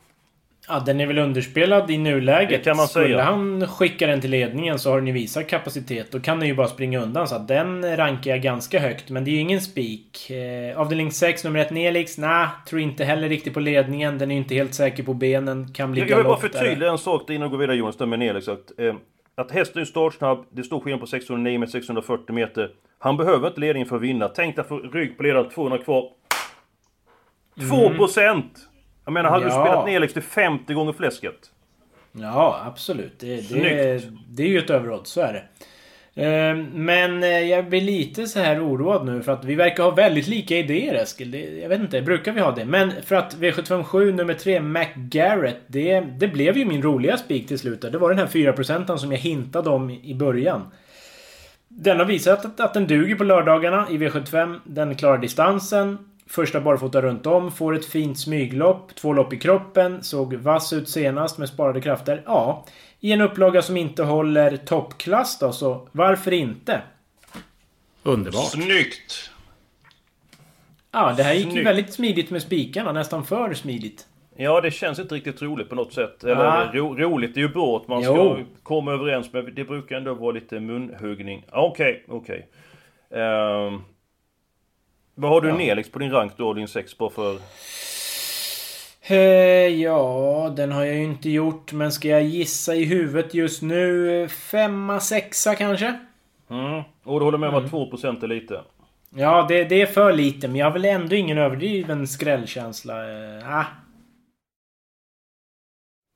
Ja, 0.69 0.83
den 0.87 1.01
är 1.01 1.07
väl 1.07 1.19
underspelad 1.19 1.91
i 1.91 1.99
nuläget. 1.99 2.51
Det 2.51 2.71
kan 2.71 2.77
man 2.77 2.89
Skulle 2.89 3.05
säga. 3.05 3.23
han 3.23 3.67
skicka 3.67 4.07
den 4.07 4.21
till 4.21 4.31
ledningen 4.31 4.79
så 4.79 4.91
har 4.91 4.97
den 4.97 5.07
ju 5.07 5.13
visat 5.13 5.49
kapacitet. 5.49 6.13
Då 6.13 6.21
kan 6.21 6.39
den 6.39 6.49
ju 6.49 6.55
bara 6.55 6.69
springa 6.69 7.01
undan. 7.03 7.29
Så 7.29 7.35
att 7.35 7.49
den 7.49 7.97
rankar 7.97 8.31
jag 8.31 8.43
ganska 8.43 8.79
högt. 8.79 9.11
Men 9.11 9.25
det 9.25 9.31
är 9.31 9.33
ju 9.33 9.39
ingen 9.39 9.61
spik. 9.61 10.31
Eh, 10.31 10.81
avdelning 10.81 11.13
6, 11.13 11.45
nummer 11.45 11.61
1, 11.61 11.71
Nelix. 11.71 12.19
Nah, 12.19 12.49
tror 12.69 12.81
inte 12.81 13.05
heller 13.05 13.29
riktigt 13.29 13.55
på 13.55 13.61
ledningen. 13.61 14.19
Den 14.19 14.31
är 14.31 14.35
ju 14.35 14.41
inte 14.41 14.55
helt 14.55 14.75
säker 14.75 15.03
på 15.03 15.15
benen. 15.15 15.73
Kan 15.73 15.93
bli 15.93 16.01
Jag, 16.01 16.11
jag 16.11 16.17
vill 16.17 16.27
bara 16.27 16.41
förtydliga 16.41 16.91
en 16.91 16.99
sak 16.99 17.31
innan 17.31 17.49
vi 17.49 17.51
går 17.51 17.59
vidare 17.59 17.77
Jonas, 17.77 17.99
med 17.99 18.19
Nelix. 18.19 18.49
Att, 18.49 18.79
eh, 18.79 18.95
att 19.35 19.51
hästen 19.51 19.83
är 19.83 19.87
startsnabb, 19.87 20.47
det 20.51 20.63
står 20.63 20.81
skillnad 20.81 21.01
på 21.01 21.07
609 21.07 21.59
med 21.59 21.71
640 21.71 22.35
meter. 22.35 22.71
Han 22.99 23.17
behöver 23.17 23.49
inte 23.49 23.61
ledningen 23.61 23.89
för 23.89 23.97
att 23.97 24.03
vinna. 24.03 24.29
Tänk 24.29 24.57
dig 24.57 24.65
få 24.65 24.79
rygg 24.79 25.17
på 25.17 25.23
ledaren, 25.23 25.51
200 25.51 25.79
kvar. 25.79 26.09
2%! 27.57 28.45
Jag 29.05 29.13
menar, 29.13 29.31
hade 29.31 29.45
du 29.45 29.51
Ja. 29.51 29.65
spelat 29.65 29.87
Nelix 29.87 30.13
till 30.13 30.23
50 30.23 30.75
gånger 30.75 30.93
fläsket? 30.93 31.51
Ja, 32.13 32.63
absolut. 32.67 33.13
Det, 33.19 33.49
det, 33.55 34.03
det 34.31 34.43
är 34.43 34.49
ju 34.49 34.59
ett 34.59 34.71
överråd, 34.71 35.07
så 35.07 35.21
är 35.21 35.33
det. 35.33 35.43
Eh, 36.15 36.57
Men 36.73 37.23
eh, 37.23 37.29
jag 37.29 37.69
blir 37.69 37.81
lite 37.81 38.27
så 38.27 38.41
här 38.41 38.67
oroad 38.67 39.07
nu 39.07 39.23
för 39.23 39.33
att 39.33 39.45
vi 39.45 39.55
verkar 39.55 39.83
ha 39.83 39.91
väldigt 39.91 40.27
lika 40.27 40.57
idéer 40.57 40.95
Eskil. 40.95 41.59
Jag 41.63 41.69
vet 41.69 41.81
inte, 41.81 42.03
brukar 42.03 42.33
vi 42.33 42.41
ha 42.41 42.51
det? 42.51 42.65
Men 42.65 42.93
för 43.03 43.15
att 43.17 43.37
V757 43.37 44.13
nummer 44.13 44.35
3, 44.35 44.61
McGarrett, 44.61 45.61
det, 45.67 46.01
det 46.01 46.29
blev 46.29 46.57
ju 46.59 46.65
min 46.65 46.83
roliga 46.83 47.17
spik 47.17 47.49
till 47.49 47.59
slut. 47.59 47.81
Det 47.81 47.99
var 47.99 48.09
den 48.09 48.19
här 48.19 48.27
4% 48.27 48.97
som 48.97 49.13
jag 49.13 49.19
hintade 49.19 49.71
om 49.71 49.91
i 49.91 50.01
i 50.11 50.15
början. 50.15 50.63
Den 51.69 51.99
har 51.99 52.07
visat 52.07 52.45
att, 52.45 52.61
att 52.61 52.75
den 52.75 52.87
duger 52.87 53.15
på 53.15 53.25
lördagarna 53.25 53.87
i 53.91 53.99
V75. 53.99 54.61
Den 54.65 54.95
klarar 54.95 55.19
distansen. 55.19 55.99
Första 56.35 56.61
barfota 56.61 57.03
runt 57.03 57.27
om, 57.27 57.53
får 57.53 57.75
ett 57.77 57.85
fint 57.85 58.19
smyglopp, 58.19 58.95
två 58.95 59.13
lopp 59.13 59.33
i 59.33 59.39
kroppen, 59.39 60.03
såg 60.03 60.35
vass 60.35 60.73
ut 60.73 60.89
senast 60.89 61.39
med 61.39 61.49
sparade 61.49 61.81
krafter. 61.81 62.23
Ja, 62.27 62.65
i 63.01 63.13
en 63.13 63.21
upplaga 63.21 63.63
som 63.63 63.77
inte 63.77 64.03
håller 64.03 64.57
toppklass 64.57 65.39
då, 65.39 65.53
så 65.53 65.89
varför 65.93 66.33
inte? 66.33 66.81
Underbart. 68.03 68.45
Snyggt! 68.51 69.31
Ja, 70.91 71.15
det 71.17 71.23
här 71.23 71.35
gick 71.35 71.53
ju 71.55 71.65
väldigt 71.65 71.93
smidigt 71.93 72.31
med 72.31 72.43
spikarna, 72.43 72.93
nästan 72.93 73.25
för 73.25 73.55
smidigt. 73.55 74.07
Ja, 74.37 74.61
det 74.61 74.71
känns 74.71 74.99
inte 74.99 75.15
riktigt 75.15 75.43
roligt 75.43 75.69
på 75.69 75.75
något 75.75 75.93
sätt. 75.93 76.25
Eller 76.25 76.45
Ja. 76.45 76.71
ro, 76.73 76.95
roligt, 76.99 77.35
det 77.35 77.41
är 77.41 77.43
ju 77.43 77.53
bra 77.53 77.77
att 77.77 77.89
man 77.89 78.03
Jo. 78.03 78.15
ska 78.15 78.45
komma 78.63 78.93
överens, 78.93 79.33
men 79.33 79.55
det 79.55 79.65
brukar 79.65 79.97
ändå 79.97 80.15
vara 80.15 80.33
lite 80.33 80.61
munhuggning. 80.61 81.45
Okej, 81.53 82.05
okej. 82.09 82.49
Ehm, 83.11 83.81
vad 85.15 85.31
har 85.31 85.41
du 85.41 85.49
Ja. 85.49 85.57
Nelix 85.57 85.91
på 85.91 85.99
din 85.99 86.11
rank 86.11 86.33
då, 86.37 86.53
din 86.53 86.69
6 86.69 86.99
bara 86.99 87.11
för... 87.11 87.39
Eh, 89.03 89.17
ja, 89.69 90.53
den 90.57 90.73
har 90.73 90.85
jag 90.85 90.95
ju 90.95 91.05
inte 91.05 91.31
gjort, 91.31 91.73
men 91.73 91.93
ska 91.93 92.09
jag 92.09 92.23
gissa 92.23 92.75
i 92.75 92.85
huvudet 92.85 93.35
just 93.35 93.63
nu? 93.63 94.29
Femma, 94.29 95.01
sexa 95.01 95.55
kanske? 95.55 95.99
Mm. 96.51 96.83
Och 97.05 97.21
du 97.21 97.25
håller 97.25 97.39
med 97.39 97.49
om 97.49 97.65
att 97.65 97.73
2% 97.73 98.25
är 98.25 98.29
lite? 98.29 98.61
Ja, 99.15 99.47
det, 99.49 99.65
det 99.65 99.83
är 99.83 99.87
för 99.87 100.13
lite, 100.13 100.49
men 100.49 100.57
jag 100.57 100.67
har 100.67 100.73
väl 100.73 100.85
ändå 100.85 101.17
ingen 101.17 101.39
överdriven 101.39 102.07
skrällkänsla. 102.07 102.95
Eh, 103.11 103.59
ah. 103.59 103.65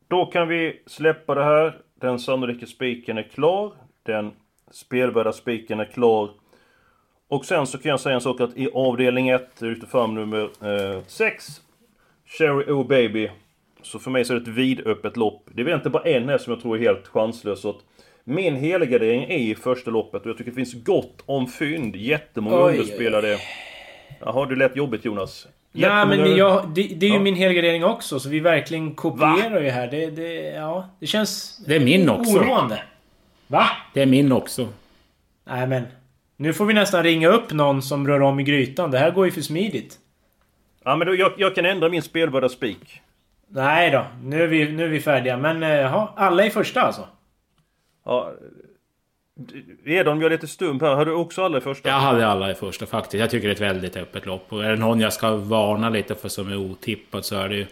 Då 0.09 0.27
kan 0.27 0.49
vi 0.49 0.83
släppa 0.87 1.35
det 1.35 1.45
här. 1.45 1.79
Den 2.01 2.19
sannolika 2.19 2.67
spiken 2.67 3.19
är 3.19 3.23
klar. 3.23 3.73
Den 4.03 4.33
spelvärda 4.71 5.33
spiken 5.33 5.81
är 5.81 5.85
klar. 5.85 6.31
Och 7.29 7.45
sen 7.45 7.67
så 7.67 7.79
kan 7.79 7.91
jag 7.91 8.01
säga 8.01 8.15
en 8.15 8.21
sak 8.21 8.41
att 8.41 8.57
i 8.57 8.69
avdelning 8.75 9.29
1, 9.29 9.63
ute 9.63 9.87
fram 9.87 10.15
nummer 10.15 10.51
6, 11.07 11.61
Cherry 12.27 12.73
O 12.73 12.85
Baby. 12.85 13.31
Så 13.83 13.99
för 13.99 14.11
mig 14.11 14.25
så 14.25 14.33
är 14.35 14.41
det 14.41 14.51
ett 14.51 14.57
vidöppet 14.57 15.17
lopp. 15.17 15.49
Det 15.53 15.61
är 15.61 15.65
väl 15.65 15.75
inte 15.75 15.91
bara 15.91 16.03
en 16.03 16.29
här 16.29 16.39
som 16.39 16.53
jag 16.53 16.63
tror 16.63 16.77
är 16.77 16.81
helt 16.81 17.07
chanslös. 17.07 17.61
Så 17.61 17.71
att 17.71 17.77
min 18.25 18.57
helgardering 18.57 19.23
är 19.25 19.39
i 19.39 19.55
första 19.55 19.91
loppet 19.91 20.23
och 20.23 20.29
jag 20.29 20.39
tycker 20.39 20.51
det 20.51 20.55
finns 20.55 20.85
gott 20.85 21.23
om 21.27 21.47
fynd. 21.47 21.97
Jättemånga 21.97 22.65
Oj, 22.65 22.73
underspelade. 22.79 23.39
Jaha, 24.21 24.47
det 24.47 24.57
lät 24.57 24.77
jobbigt 24.77 25.05
Jonas. 25.05 25.47
Nej 25.73 25.83
Jättemånga- 25.83 26.07
men 26.25 26.37
jag, 26.37 26.69
det, 26.69 26.83
det 26.83 27.07
är 27.07 27.11
ju 27.11 27.17
Ja. 27.17 27.21
min 27.23 27.35
helgardering 27.35 27.85
också, 27.85 28.21
så 28.21 28.29
vi 28.29 28.41
verkligen 28.41 28.95
kopierar 28.95 29.61
ju 29.61 29.69
här. 29.71 29.87
Det, 29.91 30.07
det, 30.11 30.33
ja, 30.51 30.89
det 31.01 31.07
känns... 31.07 31.59
Det 31.67 31.77
är 31.77 31.81
min 31.81 32.09
också. 32.11 32.39
Oroande. 32.39 32.83
Va? 33.47 33.67
Det 33.95 34.03
är 34.03 34.07
min 34.07 34.33
också. 34.33 34.69
Nej 35.45 35.67
men. 35.67 35.83
Nu 36.37 36.53
får 36.53 36.67
vi 36.67 36.75
nästan 36.75 37.03
ringa 37.03 37.29
upp 37.29 37.53
någon 37.53 37.83
som 37.83 38.09
rör 38.09 38.23
om 38.23 38.41
i 38.41 38.43
grytan. 38.43 38.91
Det 38.91 38.99
här 38.99 39.11
går 39.11 39.27
ju 39.27 39.33
för 39.33 39.41
smidigt. 39.41 39.99
Ja 40.85 40.97
men 40.97 41.07
då, 41.07 41.15
jag, 41.15 41.33
jag 41.37 41.55
kan 41.55 41.67
ändra 41.67 41.89
min 41.89 42.03
spelvärda 42.03 42.49
spik. 42.49 43.01
Nej 43.49 43.91
då, 43.91 44.07
nu 44.23 44.43
är 44.43 44.47
vi, 44.47 44.73
nu 44.73 44.85
är 44.85 44.89
vi 44.89 45.01
färdiga. 45.01 45.37
Men 45.37 45.63
eh, 45.63 45.69
jaha, 45.69 46.09
alla 46.17 46.47
i 46.47 46.51
första 46.51 46.81
alltså? 46.81 47.09
Ja, 48.05 48.33
Edholm, 49.85 50.21
jag 50.21 50.27
är 50.27 50.31
lite 50.31 50.47
stum 50.47 50.81
här. 50.81 50.95
Har 50.95 51.05
du 51.05 51.13
också 51.13 51.43
alla 51.43 51.59
i 51.59 51.61
första? 51.61 51.89
Jag 51.89 51.97
hade 51.97 52.27
alla 52.27 52.51
i 52.51 52.55
första 52.55 52.87
faktiskt. 52.87 53.21
Jag 53.21 53.31
tycker 53.31 53.49
det 53.49 53.53
är 53.53 53.55
ett 53.55 53.61
väldigt 53.61 53.97
öppet 53.97 54.27
lopp. 54.27 54.53
Och 54.53 54.65
är 54.65 54.71
det 54.71 54.77
någon 54.77 55.01
jag 55.01 55.13
ska 55.13 55.37
varna 55.37 55.91
lite 55.91 56.15
för 56.15 56.29
som 56.29 56.49
är 56.49 56.57
otippad 56.57 57.25
så 57.25 57.37
är 57.37 57.49
det 57.49 57.57
ju 57.57 57.67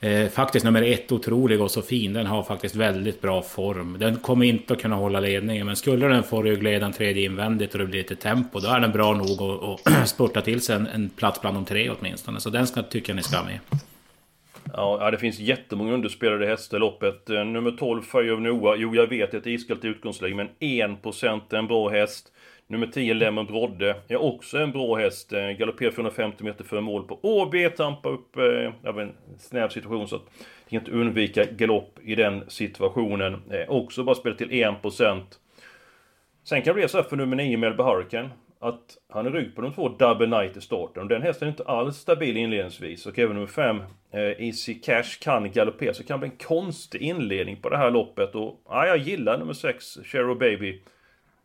eh, 0.00 0.28
faktiskt 0.28 0.64
nummer 0.64 0.82
ett, 0.82 1.12
Otrolig 1.12 1.60
och 1.60 1.70
så 1.70 1.82
fin. 1.82 2.12
Den 2.12 2.26
har 2.26 2.42
faktiskt 2.42 2.74
väldigt 2.74 3.20
bra 3.20 3.42
form. 3.42 3.96
Den 3.98 4.16
kommer 4.16 4.46
inte 4.46 4.72
att 4.72 4.80
kunna 4.80 4.96
hålla 4.96 5.20
ledningen. 5.20 5.66
Men 5.66 5.76
skulle 5.76 6.08
den 6.08 6.22
få 6.22 6.42
ryggledaren 6.42 6.92
tredje 6.92 7.24
invändigt 7.24 7.72
och 7.72 7.78
det 7.78 7.86
blir 7.86 7.98
lite 7.98 8.16
tempo. 8.16 8.60
Då 8.60 8.68
är 8.68 8.80
den 8.80 8.92
bra 8.92 9.14
nog 9.14 9.42
att, 9.42 9.86
att 9.88 10.08
spurta 10.08 10.40
till 10.40 10.60
sig 10.60 10.76
en, 10.76 10.86
en 10.86 11.08
plats 11.08 11.40
bland 11.40 11.56
de 11.56 11.64
tre 11.64 11.90
åtminstone. 11.90 12.40
Så 12.40 12.50
den 12.50 12.66
ska, 12.66 12.82
tycker 12.82 13.10
jag 13.10 13.16
ni 13.16 13.22
ska 13.22 13.36
ha 13.36 13.44
med. 13.44 13.58
Ja, 14.72 15.10
det 15.10 15.18
finns 15.18 15.38
jättemånga 15.38 15.92
underspelade 15.92 16.46
hästar 16.46 16.76
i 16.76 16.80
loppet. 16.80 17.30
Eh, 17.30 17.44
nummer 17.44 17.70
12, 17.70 18.02
Fire 18.02 18.32
of 18.32 18.40
Noah. 18.40 18.76
Jo, 18.78 18.94
jag 18.94 19.06
vet 19.06 19.34
ett 19.34 19.46
iskallt 19.46 19.84
utgångsläge, 19.84 20.34
men 20.34 20.48
1% 20.60 21.40
är 21.50 21.56
en 21.56 21.66
bra 21.66 21.88
häst. 21.88 22.32
Nummer 22.70 22.86
10, 22.86 23.14
Lemon 23.14 23.46
Brodde, 23.46 23.96
är 24.08 24.16
också 24.16 24.58
en 24.58 24.72
bra 24.72 24.96
häst. 24.96 25.32
Eh, 25.32 25.50
galopperar 25.50 25.90
450 25.90 26.44
meter 26.44 26.64
före 26.64 26.80
mål 26.80 27.04
på 27.04 27.18
Åby. 27.22 27.70
Trampar 27.70 28.10
upp 28.10 28.36
eh, 28.36 28.72
ja, 28.82 29.00
en 29.00 29.12
snäv 29.38 29.68
situation 29.68 30.08
så 30.08 30.16
att 30.16 30.26
det 30.64 30.70
kan 30.70 30.78
inte 30.78 30.90
undvika 30.90 31.44
galopp 31.44 31.98
i 32.04 32.14
den 32.14 32.44
situationen. 32.48 33.42
Eh, 33.50 33.70
också 33.70 34.04
bara 34.04 34.14
spela 34.14 34.36
till 34.36 34.50
1%. 34.50 35.22
Sen 36.44 36.62
kan 36.62 36.74
det 36.74 36.80
bli 36.80 36.88
så 36.88 36.98
här 36.98 37.04
för 37.04 37.16
nummer 37.16 37.36
9, 37.36 37.56
Melba 37.56 37.84
Hurricane 37.84 38.30
att 38.60 38.96
han 39.08 39.26
är 39.26 39.30
rygg 39.30 39.54
på 39.54 39.62
de 39.62 39.72
två 39.72 39.88
Double 39.88 40.26
Knight 40.26 40.56
i 40.56 40.60
starten. 40.60 41.02
Och 41.02 41.08
den 41.08 41.22
hästen 41.22 41.48
är 41.48 41.52
inte 41.52 41.64
alls 41.64 41.96
stabil 41.96 42.36
inledningsvis. 42.36 43.06
Och 43.06 43.18
även 43.18 43.34
nummer 43.34 43.46
5, 43.46 43.76
eh, 44.10 44.20
Easy 44.20 44.74
Cash, 44.74 45.18
kan 45.20 45.52
galoppera. 45.52 45.94
Så 45.94 46.02
det 46.02 46.08
kan 46.08 46.20
bli 46.20 46.28
en 46.28 46.36
konstig 46.36 47.02
inledning 47.02 47.56
på 47.56 47.68
det 47.68 47.76
här 47.76 47.90
loppet. 47.90 48.34
Och 48.34 48.60
ja, 48.68 48.86
jag 48.86 48.96
gillar 48.96 49.38
nummer 49.38 49.52
6, 49.52 49.98
Cheryl 50.04 50.36
Baby. 50.36 50.82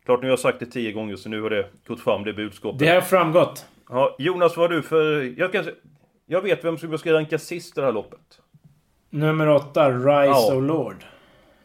Klart 0.04 0.20
nu 0.20 0.26
har 0.26 0.32
jag 0.32 0.38
sagt 0.38 0.60
det 0.60 0.66
tio 0.66 0.92
gånger 0.92 1.16
så 1.16 1.28
nu 1.28 1.42
har 1.42 1.50
det 1.50 1.66
gått 1.86 2.00
fram 2.00 2.24
det 2.24 2.32
budskapet. 2.32 2.78
Det 2.78 2.88
har 2.88 3.00
framgått. 3.00 3.66
Ja, 3.88 4.16
Jonas, 4.18 4.56
vad 4.56 4.70
har 4.70 4.76
du 4.76 4.82
för... 4.82 5.34
Jag, 5.38 5.52
kan... 5.52 5.64
jag 6.26 6.40
vet 6.42 6.64
vem 6.64 6.78
som 6.78 6.98
ska 6.98 7.12
ranka 7.12 7.38
sist 7.38 7.78
i 7.78 7.80
det 7.80 7.86
här 7.86 7.92
loppet. 7.92 8.20
Nummer 9.10 9.48
8, 9.48 9.90
Rise 9.90 10.06
Ja. 10.26 10.54
of 10.56 10.64
Lord. 10.64 10.96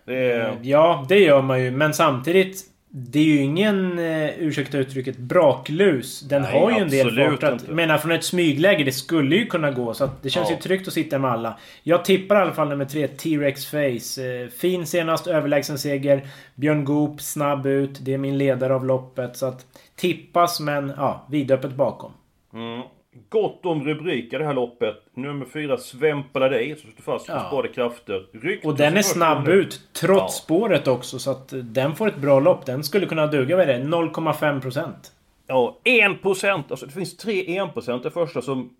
Det 0.06 0.32
är... 0.32 0.58
Ja, 0.62 1.06
det 1.10 1.20
gör 1.20 1.42
man 1.42 1.64
ju. 1.64 1.72
Men 1.72 1.94
samtidigt. 1.94 2.66
Det 2.92 3.20
är 3.20 3.24
ju 3.24 3.38
ingen, 3.42 4.00
eh, 4.00 4.30
ursäkta 4.40 4.78
uttrycket, 4.78 5.18
braklus. 5.18 6.20
Den 6.22 6.42
Nej, 6.42 6.60
har 6.60 6.72
ju 6.72 6.78
en 6.78 6.90
del 6.90 7.38
fart. 7.40 7.62
Jag 7.68 7.76
menar 7.76 7.98
från 7.98 8.12
ett 8.12 8.24
smygläge, 8.24 8.84
det 8.84 8.92
skulle 8.92 9.36
ju 9.36 9.46
kunna 9.46 9.72
gå. 9.72 9.94
Så 9.94 10.10
det 10.22 10.30
känns 10.30 10.50
Ja. 10.50 10.56
ju 10.56 10.62
tryggt 10.62 10.88
att 10.88 10.94
sitta 10.94 11.20
med 11.20 11.32
alla. 11.32 11.60
Jag 11.84 12.06
tippar 12.06 12.36
i 12.36 12.40
alla 12.40 12.54
fall 12.54 12.70
nummer 12.70 12.86
tre, 12.86 13.08
T-Rex 13.08 13.66
Face. 13.66 14.24
Eh, 14.24 14.48
fin 14.50 14.86
senast, 14.86 15.28
överlägsen 15.28 15.78
seger. 15.78 16.28
Björn 16.56 16.86
Goop, 16.86 17.22
snabb 17.22 17.66
ut. 17.66 17.98
Det 18.06 18.14
är 18.14 18.18
min 18.18 18.38
ledare 18.38 18.76
av 18.76 18.86
loppet. 18.86 19.38
Så 19.38 19.46
att 19.46 19.66
tippas, 19.96 20.60
men 20.60 20.94
ja, 20.98 21.26
vidöppet 21.30 21.74
bakom. 21.76 22.12
Mm. 22.54 22.82
Gott 23.30 23.66
om 23.66 23.84
rubriker 23.86 24.40
det 24.40 24.46
här 24.46 24.54
loppet. 24.54 24.96
Nummer 25.14 25.46
4, 25.46 25.78
Svempala 25.78 26.50
dig, 26.50 26.76
som 26.76 26.92
står 26.92 27.04
fast 27.04 27.28
på 27.28 27.34
Ja. 27.34 27.48
sparade 27.48 27.68
krafter. 27.68 28.28
Ryktas 28.34 28.66
Och 28.72 28.78
den 28.78 28.98
är 28.98 29.02
snabb 29.02 29.46
nu. 29.48 29.52
ut, 29.54 29.82
trots 29.94 30.22
Ja. 30.22 30.44
spåret 30.44 30.88
också. 30.88 31.20
Så 31.20 31.32
att 31.32 31.54
eh, 31.54 31.60
den 31.60 31.96
får 31.96 32.08
ett 32.08 32.18
bra 32.18 32.40
lopp. 32.40 32.66
Den 32.66 32.84
skulle 32.84 33.06
kunna 33.06 33.28
duga, 33.28 33.64
är 33.64 33.68
det? 33.68 33.84
0,5 33.84 34.62
procent. 34.62 35.12
Ja, 35.48 35.78
1%! 35.84 36.64
Alltså 36.70 36.86
det 36.86 36.92
finns 36.92 37.18
tre 37.18 37.44
1% 37.60 38.04
det 38.04 38.12
första 38.12 38.42
som... 38.42 38.76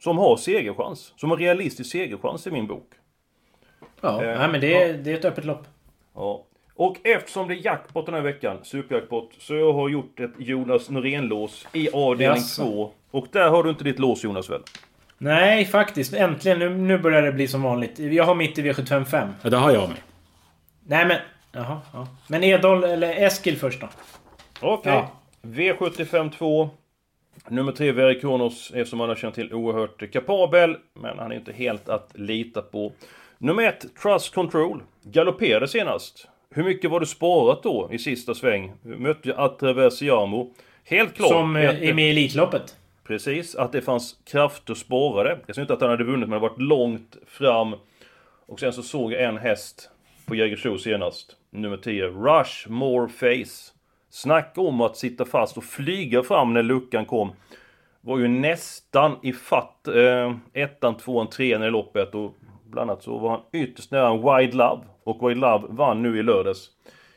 Som 0.00 0.18
har 0.18 0.36
segerchans. 0.36 1.12
Som 1.16 1.30
har 1.30 1.36
realistisk 1.36 1.90
segerchans 1.90 2.46
i 2.46 2.50
min 2.50 2.66
bok. 2.66 2.90
Ja, 4.00 4.22
Eh, 4.24 4.38
nej, 4.38 4.48
men 4.48 4.60
det 4.60 4.82
är, 4.82 4.94
det 4.94 5.12
är 5.12 5.14
ett 5.18 5.24
öppet 5.24 5.44
lopp. 5.44 5.66
Ja. 6.14 6.44
Och 6.74 6.96
eftersom 7.04 7.48
det 7.48 7.54
är 7.54 7.64
jackpot 7.64 8.06
den 8.06 8.14
här 8.14 8.22
veckan, 8.22 8.58
superjackpot, 8.62 9.30
så 9.38 9.54
jag 9.54 9.72
har 9.72 9.88
gjort 9.88 10.20
ett 10.20 10.32
Jonas 10.38 10.90
Norén-lås 10.90 11.66
i 11.72 11.88
avdelning 11.92 12.36
Jaså. 12.36 12.62
2. 12.62 12.92
Och 13.10 13.26
där 13.32 13.48
har 13.48 13.62
du 13.62 13.70
inte 13.70 13.84
ditt 13.84 13.98
lås 13.98 14.24
Jonas 14.24 14.50
väl? 14.50 14.62
Nej, 15.18 15.64
faktiskt. 15.64 16.14
Äntligen. 16.14 16.58
Nu, 16.58 16.68
nu 16.68 16.98
börjar 16.98 17.22
det 17.22 17.32
bli 17.32 17.48
som 17.48 17.62
vanligt. 17.62 17.98
Jag 17.98 18.24
har 18.24 18.34
mitt 18.34 18.58
i 18.58 18.62
V755. 18.62 19.28
Ja, 19.42 19.50
det 19.50 19.56
har 19.56 19.70
jag 19.70 19.88
med. 19.88 19.98
Nej, 20.86 21.06
men... 21.06 21.18
Jaha, 21.52 21.80
ja. 21.92 22.08
Men 22.28 22.44
Edol 22.44 22.84
eller 22.84 23.26
Eskil 23.26 23.56
först 23.56 23.80
då? 23.80 23.88
Okej. 24.60 24.92
Ja. 24.92 25.10
V75 25.42 26.30
2. 26.30 26.70
Nummer 27.48 27.72
3, 27.72 27.92
Verre 27.92 28.14
Kronos, 28.14 28.72
är 28.74 28.84
som 28.84 28.98
man 28.98 29.08
har 29.08 29.16
känt 29.16 29.34
till 29.34 29.54
oerhört 29.54 30.12
kapabel. 30.12 30.76
Men 30.94 31.18
han 31.18 31.32
är 31.32 31.36
inte 31.36 31.52
helt 31.52 31.88
att 31.88 32.10
lita 32.14 32.62
på. 32.62 32.92
Nummer 33.38 33.62
1, 33.62 33.86
Trust 34.02 34.34
Control. 34.34 34.82
Galopperade 35.02 35.68
senast. 35.68 36.28
Hur 36.54 36.64
mycket 36.64 36.90
var 36.90 37.00
det 37.00 37.06
sparat 37.06 37.62
då 37.62 37.88
i 37.92 37.98
sista 37.98 38.34
sväng? 38.34 38.72
Mötte 38.82 39.28
ju 39.28 39.34
Atraversiamo. 39.34 40.54
Helt 40.84 41.14
klart. 41.14 41.30
Som 41.30 41.56
eh, 41.56 41.88
är 41.88 41.94
med 41.94 42.06
i 42.06 42.10
Elitloppet. 42.10 42.76
Precis, 43.04 43.54
att 43.54 43.72
det 43.72 43.82
fanns 43.82 44.16
krafter 44.24 44.74
sparade. 44.74 45.38
Jag 45.46 45.54
säger 45.54 45.64
inte 45.64 45.74
att 45.74 45.80
han 45.80 45.90
hade 45.90 46.04
vunnit, 46.04 46.28
men 46.28 46.40
det 46.40 46.48
varit 46.48 46.60
långt 46.60 47.16
fram. 47.26 47.74
Och 48.46 48.60
sen 48.60 48.72
så 48.72 48.82
såg 48.82 49.12
jag 49.12 49.22
en 49.22 49.36
häst 49.36 49.90
på 50.26 50.34
Jägersro 50.34 50.78
senast. 50.78 51.36
Nummer 51.50 51.76
10, 51.76 52.06
Rush 52.06 52.68
More 52.68 53.08
Face. 53.08 53.72
Snacka 54.10 54.60
om 54.60 54.80
att 54.80 54.96
sitta 54.96 55.24
fast 55.24 55.56
och 55.56 55.64
flyga 55.64 56.22
fram 56.22 56.54
när 56.54 56.62
luckan 56.62 57.04
kom. 57.04 57.32
Var 58.00 58.18
ju 58.18 58.28
nästan 58.28 59.16
i 59.22 59.32
fatt 59.32 59.88
eh, 59.88 60.34
ettan, 60.52 60.96
tvåan, 60.96 61.30
trean 61.30 61.62
i 61.62 61.70
loppet. 61.70 62.14
Och 62.14 62.34
bland 62.72 62.90
annat 62.90 63.02
så 63.02 63.18
var 63.18 63.30
han 63.30 63.40
ytterst 63.52 63.90
nära 63.90 64.08
en 64.08 64.16
Wide 64.16 64.56
Love. 64.56 64.82
Och 65.04 65.28
Wide 65.28 65.40
Love 65.40 65.66
vann 65.68 66.02
nu 66.02 66.18
i 66.18 66.22
lördags. 66.22 66.70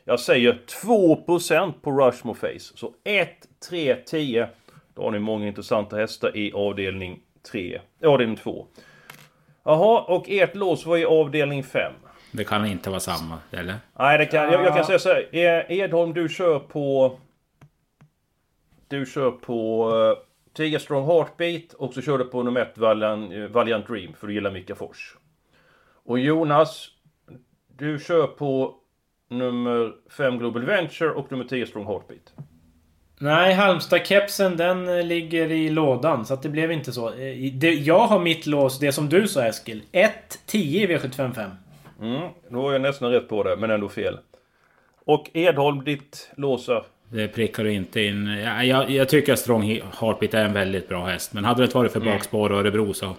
Jag 0.04 0.20
säger 0.20 0.58
2% 0.84 1.72
på 1.82 1.92
Rushmore 1.92 2.36
Face. 2.36 2.76
Så 2.76 2.92
1, 3.04 3.28
3, 3.70 3.96
10. 3.96 4.48
Då 4.94 5.02
har 5.02 5.10
ni 5.10 5.18
många 5.18 5.46
intressanta 5.46 5.96
hästar 5.96 6.36
i 6.36 6.52
avdelning 6.52 7.20
3. 7.52 7.80
Avdelning 8.04 8.36
2. 8.36 8.66
Jaha, 9.64 10.00
och 10.00 10.24
ert 10.28 10.54
lås 10.54 10.86
var 10.86 10.96
i 10.96 11.04
avdelning 11.04 11.62
5. 11.62 11.92
Det 12.32 12.44
kan 12.44 12.66
inte 12.66 12.90
vara 12.90 13.00
samma, 13.00 13.38
eller? 13.50 13.74
Nej, 13.98 14.18
det 14.18 14.26
kan, 14.26 14.52
jag, 14.52 14.64
jag 14.64 14.74
kan 14.74 14.84
säga 14.84 14.98
så 14.98 15.08
här. 15.08 15.28
Eh, 15.32 15.78
Edholm, 15.78 16.14
du 16.14 16.28
kör 16.28 16.58
på... 16.58 17.18
Du 18.88 19.06
kör 19.06 19.30
på 19.30 19.90
uh, 19.90 20.18
Tiger 20.56 20.78
Strong 20.78 21.06
Heartbeat 21.06 21.72
och 21.72 21.94
så 21.94 22.02
kör 22.02 22.18
du 22.18 22.24
på 22.24 22.42
nummer 22.42 22.60
1 22.60 22.78
Valiant, 22.78 23.32
eh, 23.32 23.38
Valiant 23.38 23.86
Dream 23.86 24.12
för 24.12 24.26
du 24.26 24.34
gillar 24.34 24.50
Mika 24.50 24.74
Fors. 24.74 25.16
Och 26.06 26.18
Jonas, 26.18 26.88
du 27.78 27.98
kör 27.98 28.26
på 28.26 28.74
nummer 29.30 29.92
5 30.10 30.38
Global 30.38 30.64
Venture 30.64 31.10
och 31.10 31.32
nummer 31.32 31.44
10 31.44 31.66
Strong 31.66 31.86
Heartbeat. 31.86 32.32
Nej, 33.18 33.54
Halmstad-kepsen 33.54 34.56
den 34.56 34.88
eh, 34.88 35.06
ligger 35.06 35.50
i 35.50 35.70
lådan. 35.70 36.26
Så 36.26 36.34
att 36.34 36.42
det 36.42 36.48
blev 36.48 36.72
inte 36.72 36.92
så. 36.92 37.08
Eh, 37.08 37.52
det, 37.52 37.74
jag 37.74 38.06
har 38.06 38.20
mitt 38.20 38.46
lås, 38.46 38.78
det 38.78 38.92
som 38.92 39.08
du 39.08 39.28
sa 39.28 39.42
Eskil. 39.42 39.82
1-10 39.92 40.08
i 40.56 40.86
V755. 40.86 41.50
Mm, 42.00 42.28
då 42.48 42.62
var 42.62 42.72
jag 42.72 42.80
nästan 42.80 43.10
rätt 43.10 43.28
på 43.28 43.42
det, 43.42 43.56
men 43.56 43.70
ändå 43.70 43.88
fel. 43.88 44.18
Och 45.04 45.30
Edholm, 45.34 45.84
ditt 45.84 46.30
låsa. 46.36 46.84
Det 47.08 47.28
prickar 47.28 47.64
du 47.64 47.72
inte 47.72 48.00
in. 48.00 48.26
Ja, 48.26 48.64
jag, 48.64 48.90
jag 48.90 49.08
tycker 49.08 49.32
att 49.32 49.38
Strong 49.38 49.82
Heartbeat 50.00 50.34
är 50.34 50.44
en 50.44 50.52
väldigt 50.52 50.88
bra 50.88 51.06
häst. 51.06 51.32
Men 51.32 51.44
hade 51.44 51.66
det 51.66 51.74
varit 51.74 51.92
för 51.92 52.00
bakspår 52.00 52.52
och 52.52 52.58
Örebro 52.58 52.94
så 52.94 53.16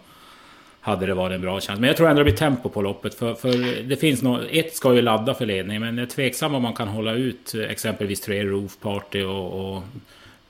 hade 0.82 1.06
det 1.06 1.14
varit 1.14 1.36
en 1.36 1.42
bra 1.42 1.62
chans. 1.62 1.80
Men 1.80 1.88
jag 1.88 1.98
tror 1.98 2.10
ändå 2.10 2.20
det 2.20 2.24
blir 2.24 2.38
tempo 2.38 2.70
på 2.70 2.82
loppet. 2.82 3.16
För, 3.16 3.34
för 3.34 3.84
det 3.84 3.96
finns 3.96 4.22
nog... 4.22 4.40
Ett 4.52 4.76
ska 4.76 4.94
ju 4.94 5.02
ladda 5.02 5.34
för 5.34 5.46
ledning, 5.46 5.80
men 5.80 5.98
jag 5.98 6.04
är 6.04 6.10
tveksam 6.10 6.56
om 6.56 6.62
man 6.62 6.74
kan 6.74 6.88
hålla 6.88 7.14
ut 7.14 7.56
eh, 7.56 7.62
exempelvis 7.62 8.22
tre 8.22 8.44
Roof 8.44 8.78
Party 8.82 9.24
och, 9.24 9.76
och 9.76 9.84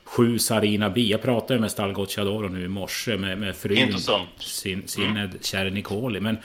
sju 0.03 0.39
Sarina 0.39 0.89
Bi. 0.89 1.11
Jag 1.11 1.21
pratade 1.21 1.59
med 1.59 1.71
Stall 1.71 1.93
Gocciadoro 1.93 2.47
nu 2.47 2.65
i 2.65 2.67
morse 2.67 3.17
med, 3.17 3.37
med 3.37 3.55
frun, 3.55 3.93
sin, 4.39 4.87
sin 4.87 5.29
kärre 5.41 5.69
Nicoli. 5.69 6.19
Men 6.19 6.37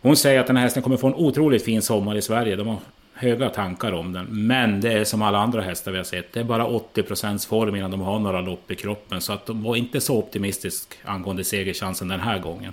hon 0.00 0.16
säger 0.16 0.40
att 0.40 0.46
den 0.46 0.56
här 0.56 0.62
hästen 0.62 0.82
kommer 0.82 0.96
få 0.96 1.06
en 1.06 1.14
otroligt 1.14 1.64
fin 1.64 1.82
sommar 1.82 2.16
i 2.16 2.22
Sverige. 2.22 2.56
De 2.56 2.66
har 2.66 2.78
höga 3.14 3.48
tankar 3.48 3.92
om 3.92 4.12
den. 4.12 4.26
Men 4.46 4.80
det 4.80 4.92
är 4.92 5.04
som 5.04 5.22
alla 5.22 5.38
andra 5.38 5.60
hästar 5.60 5.92
vi 5.92 5.98
har 5.98 6.04
sett. 6.04 6.32
Det 6.32 6.40
är 6.40 6.44
bara 6.44 6.66
80% 6.66 7.48
form 7.48 7.76
innan 7.76 7.90
de 7.90 8.00
har 8.00 8.18
några 8.18 8.40
lopp 8.40 8.70
i 8.70 8.74
kroppen. 8.74 9.20
Så 9.20 9.32
att 9.32 9.46
de 9.46 9.62
var 9.62 9.76
inte 9.76 10.00
så 10.00 10.18
optimistisk 10.18 10.94
angående 11.04 11.44
segerchansen 11.44 12.08
den 12.08 12.20
här 12.20 12.38
gången. 12.38 12.72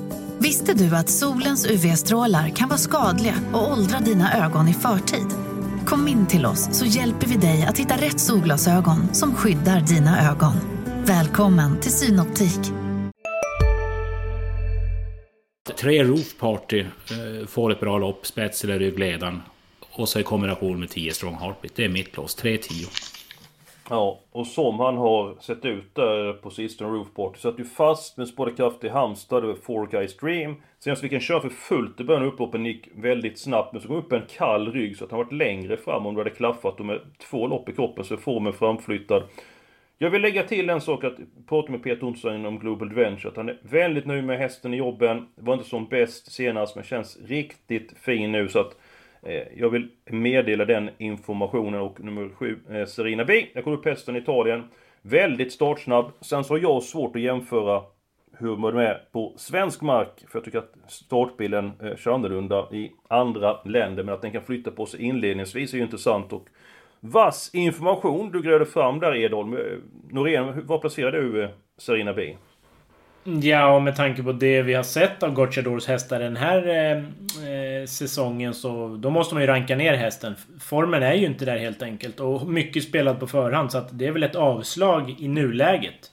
Visste 0.43 0.73
du 0.73 0.95
att 0.95 1.09
solens 1.09 1.65
UV-strålar 1.65 2.49
kan 2.49 2.69
vara 2.69 2.77
skadliga 2.77 3.35
och 3.53 3.71
åldra 3.71 3.99
dina 3.99 4.45
ögon 4.45 4.67
i 4.67 4.73
förtid? 4.73 5.27
Kom 5.85 6.07
in 6.07 6.27
till 6.27 6.45
oss 6.45 6.77
så 6.77 6.85
hjälper 6.85 7.27
vi 7.27 7.37
dig 7.37 7.65
att 7.65 7.77
hitta 7.77 7.95
rätt 7.95 8.19
solglasögon 8.19 9.13
som 9.13 9.35
skyddar 9.35 9.81
dina 9.81 10.31
ögon. 10.31 10.53
Välkommen 11.05 11.79
till 11.79 11.91
Synoptik. 11.91 12.59
Tre 15.77 16.03
Roof 16.03 16.37
Party 16.37 16.79
eh, 16.79 17.47
får 17.47 17.71
ett 17.71 17.79
bra 17.79 17.97
lopp, 17.97 18.25
spets 18.25 18.63
eller 18.63 18.79
ryggledaren. 18.79 19.41
Och 19.91 20.09
så 20.09 20.19
i 20.19 20.23
kombination 20.23 20.79
med 20.79 20.89
10 20.89 21.13
Strong 21.13 21.35
Heartbeat. 21.35 21.75
Det 21.75 21.85
är 21.85 21.89
mitt 21.89 22.17
lås, 22.17 22.37
3-10. 22.37 23.10
Ja, 23.91 24.19
och 24.31 24.47
som 24.47 24.79
han 24.79 24.97
har 24.97 25.35
sett 25.39 25.65
ut 25.65 25.95
där 25.95 26.33
på 26.33 26.49
sistone, 26.49 26.89
Roofport, 26.89 27.37
satt 27.37 27.59
ju 27.59 27.63
fast 27.63 28.17
med 28.17 28.27
spårkraft 28.27 28.83
i 28.83 28.89
Halmstad 28.89 29.43
över 29.43 29.53
Four 29.53 29.87
Guys 29.87 30.17
Dream. 30.17 30.55
Senast 30.79 31.01
fick 31.01 31.11
han 31.11 31.21
köra 31.21 31.41
för 31.41 31.49
fullt 31.49 31.99
i 31.99 32.03
början 32.03 32.23
av 32.23 32.27
upploppen, 32.27 32.65
gick 32.65 32.87
väldigt 32.95 33.39
snabbt, 33.39 33.73
men 33.73 33.81
så 33.81 33.87
kom 33.87 33.97
upp 33.97 34.11
en 34.11 34.25
kall 34.37 34.71
rygg 34.71 34.97
så 34.97 35.05
att 35.05 35.11
han 35.11 35.17
varit 35.17 35.31
längre 35.31 35.77
fram 35.77 36.05
om 36.05 36.15
det 36.15 36.19
hade 36.19 36.29
klaffat 36.29 36.79
och 36.79 36.85
med 36.85 36.99
två 37.29 37.47
lopp 37.47 37.69
i 37.69 37.73
kroppen 37.73 38.03
så 38.03 38.13
är 38.13 38.17
formen 38.17 38.53
framflyttad. 38.53 39.23
Jag 39.97 40.09
vill 40.09 40.21
lägga 40.21 40.43
till 40.43 40.69
en 40.69 40.81
sak 40.81 41.03
att 41.03 41.17
prata 41.49 41.71
med 41.71 41.83
Peter 41.83 42.03
Olsson 42.03 42.45
om 42.45 42.59
Global 42.59 42.87
Adventure, 42.87 43.29
att 43.29 43.37
han 43.37 43.49
är 43.49 43.59
väldigt 43.61 44.05
nöjd 44.05 44.23
med 44.23 44.39
hästen 44.39 44.73
i 44.73 44.77
jobben. 44.77 45.27
Var 45.35 45.53
inte 45.53 45.69
som 45.69 45.87
bäst 45.87 46.31
senast, 46.31 46.75
men 46.75 46.83
känns 46.83 47.19
riktigt 47.25 47.93
fin 47.97 48.31
nu 48.31 48.49
så 48.49 48.59
att 48.59 48.77
Eh, 49.23 49.43
jag 49.57 49.69
vill 49.69 49.89
meddela 50.05 50.65
den 50.65 50.89
informationen 50.97 51.81
och 51.81 52.03
nummer 52.03 52.29
7, 52.29 52.59
eh, 52.69 52.85
Serena 52.85 53.25
B. 53.25 53.47
Jag 53.53 53.63
kommer 53.63 53.77
upp 53.77 53.85
hästen 53.85 54.15
i 54.15 54.19
Italien. 54.19 54.63
Väldigt 55.01 55.53
startsnabb. 55.53 56.11
Sen 56.21 56.43
så 56.43 56.53
har 56.53 56.59
jag 56.59 56.83
svårt 56.83 57.15
att 57.15 57.21
jämföra 57.21 57.83
hur 58.37 58.57
man 58.57 58.77
är 58.77 59.01
på 59.11 59.33
svensk 59.37 59.81
mark. 59.81 60.23
För 60.27 60.39
jag 60.39 60.43
tycker 60.45 60.59
att 60.59 60.73
startbilen 60.87 61.71
eh, 61.83 61.95
kör 61.95 62.11
annorlunda 62.11 62.67
i 62.71 62.91
andra 63.07 63.63
länder. 63.63 64.03
Men 64.03 64.13
att 64.13 64.21
den 64.21 64.31
kan 64.31 64.43
flytta 64.43 64.71
på 64.71 64.85
sig 64.85 65.01
inledningsvis 65.01 65.73
är 65.73 65.77
ju 65.77 65.83
intressant. 65.83 66.33
Och 66.33 66.47
vass 66.99 67.49
information 67.53 68.31
du 68.31 68.41
grävde 68.41 68.65
fram 68.65 68.99
där 68.99 69.15
Edholm. 69.15 69.57
Norén, 70.09 70.67
var 70.67 70.77
placerar 70.77 71.11
du 71.11 71.49
Serena 71.77 72.13
B? 72.13 72.35
Ja, 73.23 73.75
och 73.75 73.81
med 73.81 73.95
tanke 73.95 74.23
på 74.23 74.31
det 74.31 74.61
vi 74.61 74.73
har 74.73 74.83
sett 74.83 75.23
av 75.23 75.33
Gocciadors 75.33 75.87
hästar 75.87 76.19
den 76.19 76.37
här 76.37 76.67
eh, 76.67 76.97
eh, 77.49 77.85
säsongen 77.85 78.53
så... 78.53 78.97
Då 78.99 79.09
måste 79.09 79.35
man 79.35 79.43
ju 79.43 79.47
ranka 79.47 79.75
ner 79.75 79.93
hästen. 79.93 80.35
Formen 80.59 81.03
är 81.03 81.13
ju 81.13 81.25
inte 81.25 81.45
där 81.45 81.57
helt 81.57 81.81
enkelt. 81.81 82.19
Och 82.19 82.47
mycket 82.47 82.83
spelat 82.83 83.19
på 83.19 83.27
förhand. 83.27 83.71
Så 83.71 83.77
att 83.77 83.87
det 83.91 84.07
är 84.07 84.11
väl 84.11 84.23
ett 84.23 84.35
avslag 84.35 85.15
i 85.19 85.27
nuläget. 85.27 86.11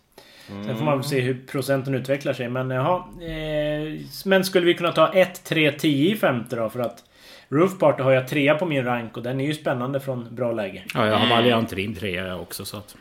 Mm. 0.51 0.65
Sen 0.65 0.77
får 0.77 0.85
man 0.85 0.99
väl 0.99 1.09
se 1.09 1.21
hur 1.21 1.47
procenten 1.47 1.95
utvecklar 1.95 2.33
sig. 2.33 2.49
Men 2.49 2.71
jaha. 2.71 3.05
Eh, 3.23 4.01
men 4.25 4.45
skulle 4.45 4.67
vi 4.67 4.75
kunna 4.75 4.93
ta 4.93 5.13
1, 5.13 5.45
3, 5.45 5.73
10 5.73 6.13
i 6.13 6.17
femte 6.17 6.57
då? 6.57 6.71
För 6.71 6.81
att 6.81 7.05
Roof 7.49 7.79
Party 7.79 8.03
har 8.03 8.13
jag 8.13 8.29
trea 8.29 8.55
på 8.55 8.67
min 8.67 8.85
rank 8.85 9.17
och 9.17 9.23
den 9.23 9.41
är 9.41 9.47
ju 9.47 9.55
spännande 9.55 10.01
från 10.01 10.35
bra 10.35 10.53
läge. 10.53 10.85
Ja, 10.95 11.07
jag 11.07 11.17
har 11.17 11.29
Valiant 11.29 11.71
Dream 11.71 11.95
trea 11.95 12.37
också 12.37 12.65
så 12.65 12.77
att... 12.77 12.97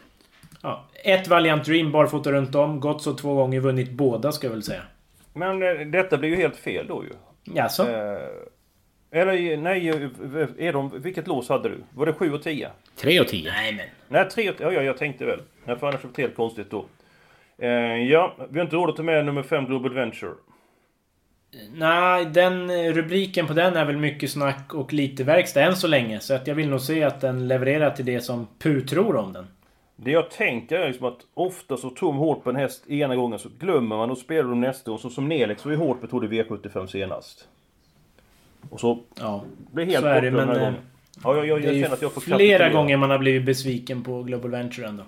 Ja, 0.62 0.86
ett 1.08 1.28
Valiant 1.28 1.66
Dream 1.66 1.92
barfota 1.92 2.32
runt 2.32 2.56
om. 2.56 2.80
Gått 2.80 3.02
så 3.02 3.14
två 3.14 3.34
gånger, 3.34 3.60
vunnit 3.60 3.92
båda 3.92 4.32
ska 4.32 4.48
jag 4.48 4.52
väl 4.52 4.64
säga. 4.64 4.82
Men 5.34 5.64
eh, 5.64 5.88
detta 5.88 6.18
blir 6.18 6.30
ju 6.30 6.36
helt 6.36 6.56
fel 6.56 6.88
då 6.88 7.04
ju. 7.04 7.10
Jaså? 7.56 7.90
Eh, 7.90 8.18
eller 9.12 9.58
nej, 9.58 9.88
är 10.58 10.74
de, 10.74 11.02
vilket 11.02 11.28
lås 11.28 11.50
hade 11.50 11.70
du? 11.70 11.78
Var 11.94 12.06
det 12.06 12.14
7 12.14 12.34
och 12.34 12.44
10? 12.44 12.70
3 12.96 13.20
och 13.20 13.28
10. 13.28 13.52
Nej 13.52 13.74
men. 13.74 13.86
Nej, 14.08 14.30
3 14.30 14.50
och 14.50 14.58
10. 14.58 14.66
Ja, 14.66 14.74
ja, 14.74 14.82
jag 14.82 14.98
tänkte 14.98 15.26
väl. 15.26 15.40
Nej, 15.66 15.78
för 15.80 15.88
annars 15.88 16.04
var 16.04 16.12
det 16.16 16.22
helt 16.22 16.36
konstigt 16.36 16.72
då. 16.72 16.86
Eh, 17.58 17.70
ja, 18.12 18.36
vi 18.50 18.60
har 18.60 18.66
inte 18.66 18.76
råd 18.76 18.90
att 18.90 18.96
ta 18.96 19.04
med 19.04 19.26
nummer 19.26 19.44
5 19.44 19.66
Global 19.66 19.92
Adventure. 19.92 20.34
Nej, 21.74 22.26
den 22.26 22.72
rubriken 22.94 23.48
på 23.48 23.54
den 23.54 23.76
är 23.76 23.86
väl 23.86 23.98
mycket 23.98 24.32
snack 24.32 24.74
och 24.74 24.94
lite 24.94 25.24
verkstad 25.24 25.62
än 25.62 25.76
så 25.76 25.88
länge. 25.88 26.20
Så 26.20 26.34
att 26.34 26.48
jag 26.48 26.56
vill 26.56 26.70
nog 26.70 26.82
se 26.82 27.04
att 27.04 27.22
den 27.22 27.48
levererar 27.48 27.92
till 27.92 28.06
det 28.06 28.22
som 28.22 28.48
PU 28.60 28.82
tror 28.82 29.16
om 29.16 29.34
den. 29.34 29.48
Det 30.00 30.12
jag 30.12 30.32
tänker 30.32 30.80
är 30.80 30.88
liksom 30.88 31.08
att 31.08 31.20
ofta 31.34 31.78
så 31.78 31.90
tom 31.90 32.16
hårt 32.16 32.44
på 32.44 32.50
en 32.50 32.56
häst 32.56 32.90
ena 32.90 33.16
gången 33.16 33.40
så 33.40 33.50
glömmer 33.60 33.98
man 33.98 34.12
och 34.12 34.18
spelar 34.18 34.50
de 34.50 34.62
nästa 34.62 34.92
gång. 34.92 35.00
Så 35.00 35.10
som 35.10 35.28
Nelix 35.28 35.66
var 35.66 35.72
ju 35.72 35.78
hårt 35.78 36.02
på 36.02 36.08
Tour 36.08 36.28
V75 36.28 36.88
senast. 36.88 37.48
Och 38.70 38.80
så 38.80 39.00
ja, 39.20 39.44
blir 39.72 39.86
helt 39.86 40.00
så 40.00 40.08
är 40.08 40.22
det, 40.22 40.32
men, 40.32 40.48
den 40.48 40.50
här 40.50 40.66
gången. 40.66 40.82
Ja, 41.24 41.36
jag, 41.36 41.48
jag, 41.48 41.60
jag 41.60 41.74
känner 41.74 41.94
att 41.94 42.02
jag 42.02 42.14
får 42.14 42.22
flera 42.22 42.70
gånger 42.70 42.98
man 42.98 43.10
har 43.10 43.18
blivit 43.18 43.46
besviken 43.46 44.04
på 44.04 44.24
Global 44.24 44.52
Venture 44.52 44.88
ändå. 44.88 45.04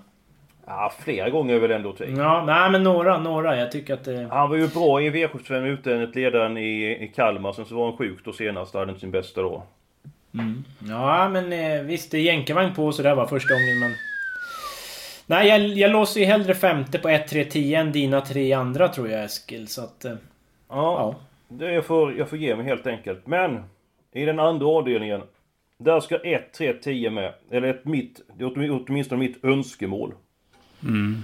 Ja, 0.66 0.92
flera 0.98 1.30
gånger 1.30 1.54
är 1.54 1.58
väl 1.58 1.70
ändå 1.70 1.92
till. 1.92 2.16
Ja, 2.16 2.44
nej 2.46 2.70
men 2.70 2.82
några, 2.82 3.18
några. 3.18 3.56
Jag 3.56 3.72
tycker 3.72 3.94
att 3.94 4.04
det... 4.04 4.28
Han 4.30 4.50
var 4.50 4.56
ju 4.56 4.68
bra 4.68 5.02
i 5.02 5.10
V75 5.10 5.66
ute 5.66 5.94
enligt 5.94 6.14
ledaren 6.14 6.56
i, 6.56 6.98
i 7.04 7.12
Kalmar. 7.14 7.52
Sen 7.52 7.64
så 7.64 7.74
var 7.74 7.84
han 7.84 7.96
sjuk 7.96 8.24
då 8.24 8.32
senast. 8.32 8.74
Hade 8.74 8.88
inte 8.88 9.00
sin 9.00 9.10
bästa 9.10 9.42
då. 9.42 9.62
Mm. 10.34 10.64
Ja, 10.88 11.28
men 11.28 11.52
eh, 11.52 11.82
visst. 11.82 12.10
Det 12.10 12.18
är 12.18 12.22
jänkarvagn 12.22 12.74
på 12.74 12.92
så 12.92 13.02
där 13.02 13.14
var 13.14 13.26
första 13.26 13.54
gången 13.54 13.80
men... 13.80 13.92
Nej, 15.30 15.48
jag, 15.48 15.60
jag 15.60 15.90
låser 15.90 16.20
ju 16.20 16.26
hellre 16.26 16.54
femte 16.54 16.98
på 16.98 17.08
1, 17.08 17.28
3, 17.28 17.44
10 17.44 17.80
än 17.80 17.92
dina 17.92 18.20
tre 18.20 18.52
andra 18.52 18.88
tror 18.88 19.08
jag 19.08 19.24
Eskil. 19.24 19.68
Så 19.68 19.84
att... 19.84 20.04
Eh, 20.04 20.12
ja, 20.12 20.16
ja. 20.68 21.14
Det 21.48 21.72
jag, 21.72 21.84
får, 21.84 22.18
jag 22.18 22.28
får 22.28 22.38
ge 22.38 22.56
mig 22.56 22.66
helt 22.66 22.86
enkelt. 22.86 23.26
Men! 23.26 23.62
I 24.12 24.24
den 24.24 24.40
andra 24.40 24.66
avdelningen. 24.66 25.22
Där 25.78 26.00
ska 26.00 26.16
1, 26.16 26.52
3, 26.52 26.72
10 26.72 27.10
med. 27.10 27.34
Eller 27.50 27.68
ett 27.68 27.84
mitt, 27.84 28.20
det 28.38 28.44
är 28.44 28.86
åtminstone 28.86 29.18
mitt 29.18 29.44
önskemål. 29.44 30.14
Mm. 30.82 31.22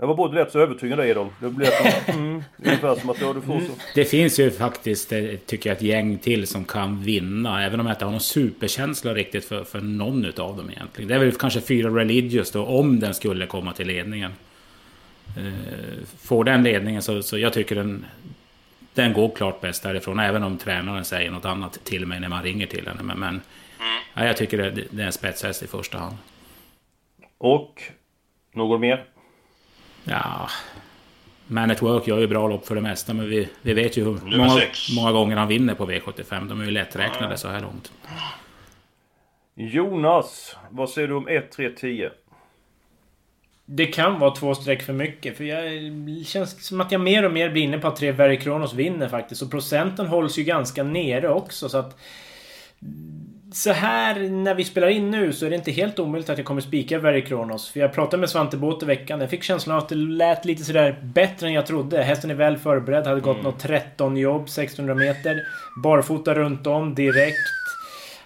Jag 0.00 0.06
var 0.06 0.14
både 0.14 0.40
rätt 0.40 0.52
så 0.52 0.58
övertygad 0.58 1.00
Edholm. 1.00 1.30
Det 1.40 1.50
blev 1.50 1.70
som, 1.70 2.14
mm, 2.14 2.42
ungefär 2.56 2.94
som 2.94 3.10
att 3.10 3.20
ja, 3.20 3.32
du 3.32 3.40
får 3.40 3.60
så. 3.60 3.72
Det 3.94 4.04
finns 4.04 4.40
ju 4.40 4.50
faktiskt, 4.50 5.12
eh, 5.12 5.24
tycker 5.46 5.70
jag, 5.70 5.76
ett 5.76 5.82
gäng 5.82 6.18
till 6.18 6.46
som 6.46 6.64
kan 6.64 7.02
vinna. 7.02 7.64
Även 7.64 7.80
om 7.80 7.86
jag 7.86 7.94
inte 7.94 8.04
har 8.04 8.12
någon 8.12 8.20
superkänsla 8.20 9.14
riktigt 9.14 9.44
för, 9.44 9.64
för 9.64 9.80
någon 9.80 10.24
utav 10.24 10.56
dem 10.56 10.70
egentligen. 10.70 11.08
Det 11.08 11.14
är 11.14 11.18
väl 11.18 11.32
kanske 11.32 11.60
fyra 11.60 11.88
Religious 11.88 12.50
då, 12.50 12.64
om 12.64 13.00
den 13.00 13.14
skulle 13.14 13.46
komma 13.46 13.72
till 13.72 13.86
ledningen. 13.86 14.32
Eh, 15.36 16.06
får 16.22 16.44
den 16.44 16.62
ledningen 16.62 17.02
så, 17.02 17.22
så 17.22 17.38
jag 17.38 17.52
tycker 17.52 17.76
den... 17.76 18.06
Den 18.94 19.12
går 19.12 19.28
klart 19.36 19.60
bäst 19.60 19.82
därifrån, 19.82 20.18
även 20.18 20.42
om 20.42 20.58
tränaren 20.58 21.04
säger 21.04 21.30
något 21.30 21.44
annat 21.44 21.84
till 21.84 22.06
mig 22.06 22.20
när 22.20 22.28
man 22.28 22.42
ringer 22.42 22.66
till 22.66 22.86
henne. 22.86 23.02
Men, 23.02 23.18
men 23.18 23.40
ja, 24.14 24.26
jag 24.26 24.36
tycker 24.36 24.58
det, 24.58 24.84
det 24.90 25.02
är 25.02 25.06
en 25.06 25.12
spetshäst 25.12 25.62
i 25.62 25.66
första 25.66 25.98
hand. 25.98 26.16
Och? 27.38 27.82
Något 28.54 28.80
mer? 28.80 29.06
Ja... 30.04 30.48
Man 31.52 31.70
at 31.70 31.82
Work 31.82 32.06
gör 32.06 32.18
ju 32.18 32.26
bra 32.26 32.48
lopp 32.48 32.66
för 32.66 32.74
det 32.74 32.80
mesta, 32.80 33.14
men 33.14 33.28
vi, 33.28 33.48
vi 33.62 33.74
vet 33.74 33.96
ju 33.96 34.04
hur 34.04 34.36
många, 34.36 34.60
många, 34.96 35.12
gånger 35.12 35.36
han 35.36 35.48
vinner 35.48 35.74
på 35.74 35.90
V75. 35.90 36.48
De 36.48 36.60
är 36.60 36.64
ju 36.64 36.70
lätträknade 36.70 37.32
ja. 37.32 37.36
så 37.36 37.48
här 37.48 37.60
långt. 37.60 37.92
Jonas, 39.54 40.56
vad 40.70 40.90
säger 40.90 41.08
du 41.08 41.14
om 41.14 41.28
1, 41.28 41.52
3, 41.52 41.70
10? 41.70 42.10
Det 43.64 43.86
kan 43.86 44.18
vara 44.18 44.30
två 44.30 44.54
streck 44.54 44.82
för 44.82 44.92
mycket. 44.92 45.36
För 45.36 45.44
jag 45.44 46.26
känns 46.26 46.66
som 46.66 46.80
att 46.80 46.92
jag 46.92 47.00
mer 47.00 47.24
och 47.24 47.32
mer 47.32 47.50
blir 47.50 47.62
inne 47.62 47.78
på 47.78 47.88
att 47.88 47.96
tre 47.96 48.12
Very 48.12 48.38
Kronos 48.38 48.74
vinner 48.74 49.08
faktiskt. 49.08 49.42
Och 49.42 49.50
procenten 49.50 50.06
hålls 50.06 50.38
ju 50.38 50.44
ganska 50.44 50.82
nere 50.82 51.28
också 51.28 51.68
så 51.68 51.78
att 51.78 51.98
så 53.52 53.72
här 53.72 54.20
när 54.20 54.54
vi 54.54 54.64
spelar 54.64 54.88
in 54.88 55.10
nu 55.10 55.32
så 55.32 55.46
är 55.46 55.50
det 55.50 55.56
inte 55.56 55.70
helt 55.70 55.98
omöjligt 55.98 56.30
att 56.30 56.38
jag 56.38 56.46
kommer 56.46 56.60
spika 56.60 56.98
Very 56.98 57.24
Kronos. 57.24 57.70
För 57.70 57.80
jag 57.80 57.92
pratade 57.92 58.20
med 58.20 58.30
Svante 58.30 58.56
Båth 58.56 58.84
i 58.84 58.86
veckan. 58.86 59.20
Jag 59.20 59.30
fick 59.30 59.42
känslan 59.42 59.76
av 59.76 59.82
att 59.82 59.88
det 59.88 59.94
lät 59.94 60.44
lite 60.44 60.64
sådär 60.64 60.98
bättre 61.02 61.46
än 61.46 61.52
jag 61.52 61.66
trodde. 61.66 62.02
Hästen 62.02 62.30
är 62.30 62.34
väl 62.34 62.58
förberedd. 62.58 63.06
Hade 63.06 63.20
gått 63.20 63.36
mm. 63.36 63.44
något 63.44 63.58
13 63.58 64.16
jobb, 64.16 64.42
1600 64.42 64.94
meter. 64.94 65.36
Barfota 65.82 66.34
runt 66.34 66.66
om 66.66 66.94
direkt. 66.94 67.36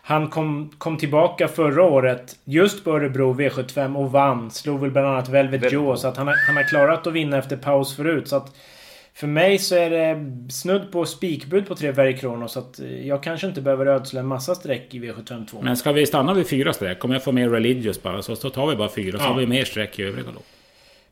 Han 0.02 0.28
kom, 0.28 0.70
kom 0.78 0.96
tillbaka 0.96 1.48
förra 1.48 1.82
året 1.82 2.36
just 2.44 2.84
på 2.84 2.90
Örebro 2.90 3.34
V75 3.34 3.96
och 3.96 4.12
vann. 4.12 4.50
Slog 4.50 4.80
väl 4.80 4.90
bland 4.90 5.06
annat 5.06 5.28
Velvet 5.28 5.72
Joe. 5.72 5.96
Så 5.96 6.08
att 6.08 6.16
han 6.16 6.26
har, 6.26 6.36
han 6.46 6.56
har 6.56 6.64
klarat 6.64 7.06
att 7.06 7.12
vinna 7.12 7.38
efter 7.38 7.56
paus 7.56 7.96
förut. 7.96 8.28
Så 8.28 8.36
att 8.36 8.56
för 9.16 9.26
mig 9.26 9.58
så 9.58 9.74
är 9.74 9.90
det 9.90 10.30
snudd 10.52 10.92
på 10.92 11.06
spikbud 11.06 11.68
på 11.68 11.74
tre 11.74 11.90
Very 11.90 12.16
Kronos. 12.16 12.52
Så 12.52 12.58
att 12.58 12.80
jag 13.02 13.22
kanske 13.22 13.46
inte 13.46 13.60
behöver 13.60 13.86
ödsla 13.86 14.20
en 14.20 14.26
massa 14.26 14.54
streck 14.54 14.94
i 14.94 15.00
V752. 15.00 15.62
Men 15.62 15.76
ska 15.76 15.92
vi 15.92 16.06
stanna 16.06 16.34
vid 16.34 16.48
fyra 16.48 16.72
streck? 16.72 17.04
Om 17.04 17.10
jag 17.10 17.24
får 17.24 17.32
mer 17.32 17.48
Religious 17.48 18.02
bara 18.02 18.22
så, 18.22 18.36
så 18.36 18.50
tar 18.50 18.66
vi 18.66 18.76
bara 18.76 18.88
fyra. 18.88 19.18
Så 19.18 19.24
har 19.24 19.34
vi 19.34 19.46
mer 19.46 19.64
streck 19.64 19.98
i 19.98 20.02
övriga 20.02 20.30
lopp. 20.30 20.46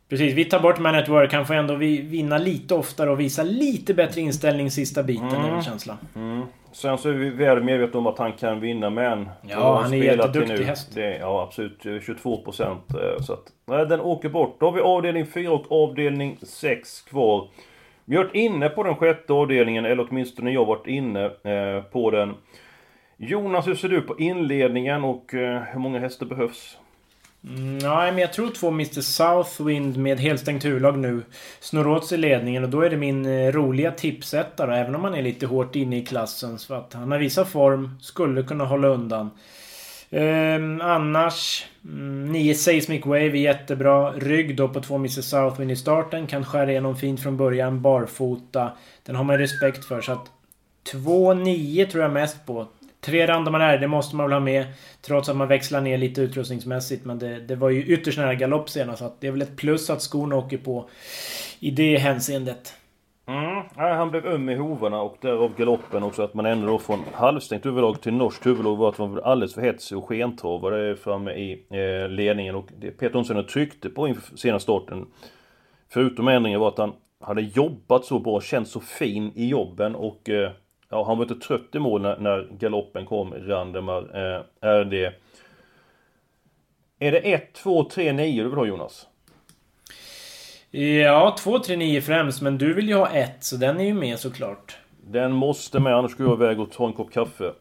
Precis, 0.09 0.35
vi 0.35 0.45
tar 0.45 0.61
bort 0.61 0.79
Man 0.79 0.95
at 0.95 1.09
Work. 1.09 1.33
Han 1.33 1.47
får 1.47 1.55
ändå 1.55 1.75
vinna 1.75 2.39
lite 2.39 2.75
oftare 2.75 3.11
och 3.11 3.21
visa 3.21 3.43
lite 3.43 3.95
bättre 3.95 4.21
inställning 4.21 4.71
sista 4.71 5.03
biten, 5.03 5.29
mm. 5.29 5.45
är 5.45 5.53
min 5.53 5.63
känsla. 5.63 5.99
Mm. 6.17 6.43
Sen 6.73 6.99
så 6.99 7.09
är 7.09 7.13
vi 7.13 7.31
väl 7.31 7.63
medvetna 7.63 7.99
om 7.99 8.07
att 8.07 8.19
han 8.19 8.33
kan 8.33 8.61
vinna 8.61 8.91
men... 8.91 9.29
Ja, 9.43 9.81
han 9.83 9.95
är 9.95 9.97
jätteduktig 9.97 10.65
häst. 10.65 10.95
Det, 10.95 11.19
ja, 11.19 11.43
absolut. 11.43 12.05
22 12.07 12.45
procent. 12.45 12.95
Eh, 12.95 13.23
så 13.23 13.33
att... 13.33 13.43
Nej, 13.67 13.87
den 13.87 14.01
åker 14.01 14.29
bort. 14.29 14.57
Då 14.61 14.67
har 14.67 14.73
vi 14.73 14.81
avdelning 14.81 15.27
4 15.27 15.53
och 15.53 15.73
avdelning 15.85 16.39
6 16.43 17.01
kvar. 17.01 17.49
Vi 18.05 18.17
har 18.17 18.25
varit 18.25 18.35
inne 18.35 18.69
på 18.69 18.83
den 18.83 18.97
sjätte 18.97 19.33
avdelningen, 19.33 19.85
eller 19.85 20.07
åtminstone 20.11 20.51
jag 20.51 20.61
har 20.61 20.67
varit 20.67 20.87
inne 20.87 21.25
eh, 21.25 21.83
på 21.83 22.11
den. 22.11 22.35
Jonas, 23.17 23.67
hur 23.67 23.75
ser 23.75 23.89
du 23.89 24.01
på 24.01 24.19
inledningen 24.19 25.05
och 25.05 25.35
eh, 25.35 25.63
hur 25.63 25.81
många 25.81 25.99
hästar 25.99 26.27
behövs? 26.27 26.79
Mm, 27.49 27.79
nej, 27.79 28.13
men 28.13 28.19
jag 28.19 28.33
tror 28.33 28.49
två 28.49 28.69
Mr 28.69 29.01
Southwind 29.01 29.97
med 29.97 30.21
helstängt 30.21 30.65
huvudlag 30.65 30.99
nu 30.99 31.23
snor 31.61 31.89
åt 31.89 32.07
sig 32.07 32.19
ledningen 32.19 32.65
och 32.65 32.71
då 32.71 32.81
är 32.81 32.91
det 32.91 32.97
min 32.97 33.27
eh, 33.27 33.53
roliga 33.53 33.91
tipsetta 33.91 34.77
även 34.77 34.95
om 34.95 35.05
han 35.05 35.15
är 35.15 35.23
lite 35.23 35.47
hårt 35.47 35.77
inne 35.77 35.99
i 35.99 36.07
klassen. 36.07 36.59
Så 36.59 36.75
att 36.75 36.93
han 36.93 37.13
har 37.13 37.19
visat 37.19 37.49
form, 37.49 37.99
skulle 38.01 38.43
kunna 38.43 38.65
hålla 38.65 38.89
undan. 38.89 39.31
Ehm, 40.13 40.81
annars... 40.81 41.67
Mm, 41.85 42.33
9 42.33 42.55
Seismic 42.55 43.07
Wave 43.07 43.25
är 43.25 43.35
jättebra. 43.35 44.13
Rygg 44.13 44.57
då 44.57 44.69
på 44.69 44.81
två 44.81 44.97
Mr 44.97 45.09
Southwind 45.21 45.71
i 45.71 45.77
starten. 45.77 46.27
Kan 46.27 46.45
skära 46.45 46.71
igenom 46.71 46.97
fint 46.97 47.23
från 47.23 47.37
början. 47.37 47.83
Barfota. 47.83 48.73
Den 49.03 49.17
har 49.17 49.25
man 49.25 49.39
respekt 49.39 49.85
för. 49.85 50.01
Så 50.01 50.13
att 50.13 50.31
2-9 50.93 51.87
tror 51.87 52.03
jag 52.03 52.13
mest 52.13 52.47
på. 52.47 52.67
Tre 53.01 53.21
är. 53.21 53.79
det 53.79 53.89
måste 53.89 54.17
man 54.17 54.27
väl 54.27 54.33
ha 54.33 54.41
med. 54.41 54.67
Trots 55.01 55.29
att 55.29 55.37
man 55.37 55.49
växlar 55.49 55.81
ner 55.81 55.99
lite 55.99 56.21
utrustningsmässigt. 56.21 57.05
Men 57.05 57.19
det, 57.19 57.41
det 57.41 57.57
var 57.57 57.71
ju 57.71 57.85
ytterst 57.85 58.19
nära 58.19 58.35
galopp 58.35 58.71
senast. 58.71 58.99
Så 58.99 59.05
att 59.05 59.21
det 59.21 59.27
är 59.27 59.31
väl 59.31 59.43
ett 59.43 59.57
plus 59.57 59.91
att 59.91 60.03
skon 60.03 60.33
åker 60.33 60.59
på 60.59 60.89
i 61.61 61.71
det 61.71 61.99
hänseendet. 61.99 62.75
Mm. 63.27 63.63
Han 63.77 64.11
blev 64.11 64.27
öm 64.27 64.49
i 64.49 64.55
hovarna 64.55 65.03
och 65.03 65.17
därav 65.21 65.57
galoppen 65.57 66.03
också 66.03 66.23
att 66.23 66.35
man 66.35 66.47
ändå 66.47 66.67
då 66.67 66.79
från 66.79 67.05
halvstängt 67.13 67.67
huvudlag 67.67 68.01
till 68.01 68.13
norskt 68.13 68.47
huvudlag 68.47 68.77
var 68.77 68.89
att 68.89 68.99
man 68.99 69.15
var 69.15 69.23
alldeles 69.23 69.55
för 69.55 69.63
hetsig 69.63 69.99
och 69.99 70.09
skentravade 70.09 70.97
framme 70.97 71.33
i 71.33 71.67
eh, 71.71 72.09
ledningen 72.09 72.55
och 72.55 72.69
det 72.79 72.91
Peter 72.91 73.17
Onsen 73.17 73.47
tryckte 73.47 73.91
på 73.91 74.09
inför 74.09 74.37
senaste 74.37 74.63
starten 74.63 75.07
Förutom 75.89 76.29
ändringen 76.29 76.61
var 76.61 76.69
att 76.69 76.79
han 76.79 76.93
hade 77.21 77.43
jobbat 77.43 78.05
så 78.05 78.19
bra, 78.19 78.41
känt 78.41 78.69
så 78.69 78.81
fin 78.81 79.33
i 79.35 79.49
jobben 79.49 79.95
och 79.95 80.29
eh, 80.31 80.51
ja, 80.89 81.05
han 81.05 81.19
var 81.19 81.25
inte 81.25 81.47
trött 81.47 81.75
i 81.75 81.79
mål 81.79 82.03
när, 82.03 82.19
när 82.19 82.49
galoppen 82.59 83.07
kom, 83.07 83.35
Randemar 83.35 84.03
eh, 84.03 84.69
RD. 84.69 85.13
Är 86.99 87.13
det 87.13 87.19
1, 87.19 87.53
2, 87.53 87.85
3, 87.85 88.13
9 88.13 88.43
du 88.43 88.49
vill 88.49 88.59
ha 88.59 88.67
Jonas? 88.67 89.07
Ja, 90.75 91.37
2, 91.39 91.59
3, 91.59 91.77
9 91.77 92.01
främst, 92.01 92.43
men 92.43 92.59
du 92.59 92.75
vill 92.75 92.89
ju 92.89 92.95
ha 92.95 93.09
1, 93.09 93.37
så 93.41 93.57
den 93.57 93.81
är 93.81 93.85
ju 93.85 93.95
med 93.95 94.19
såklart. 94.19 94.77
Den 95.07 95.33
måste 95.33 95.81
med, 95.81 95.95
annars 95.95 96.11
skulle 96.11 96.29
jag 96.29 96.43
iväg 96.43 96.61
och 96.61 96.73
ta 96.73 96.87
en 96.87 96.93
kopp 96.93 97.13
kaffe. 97.13 97.53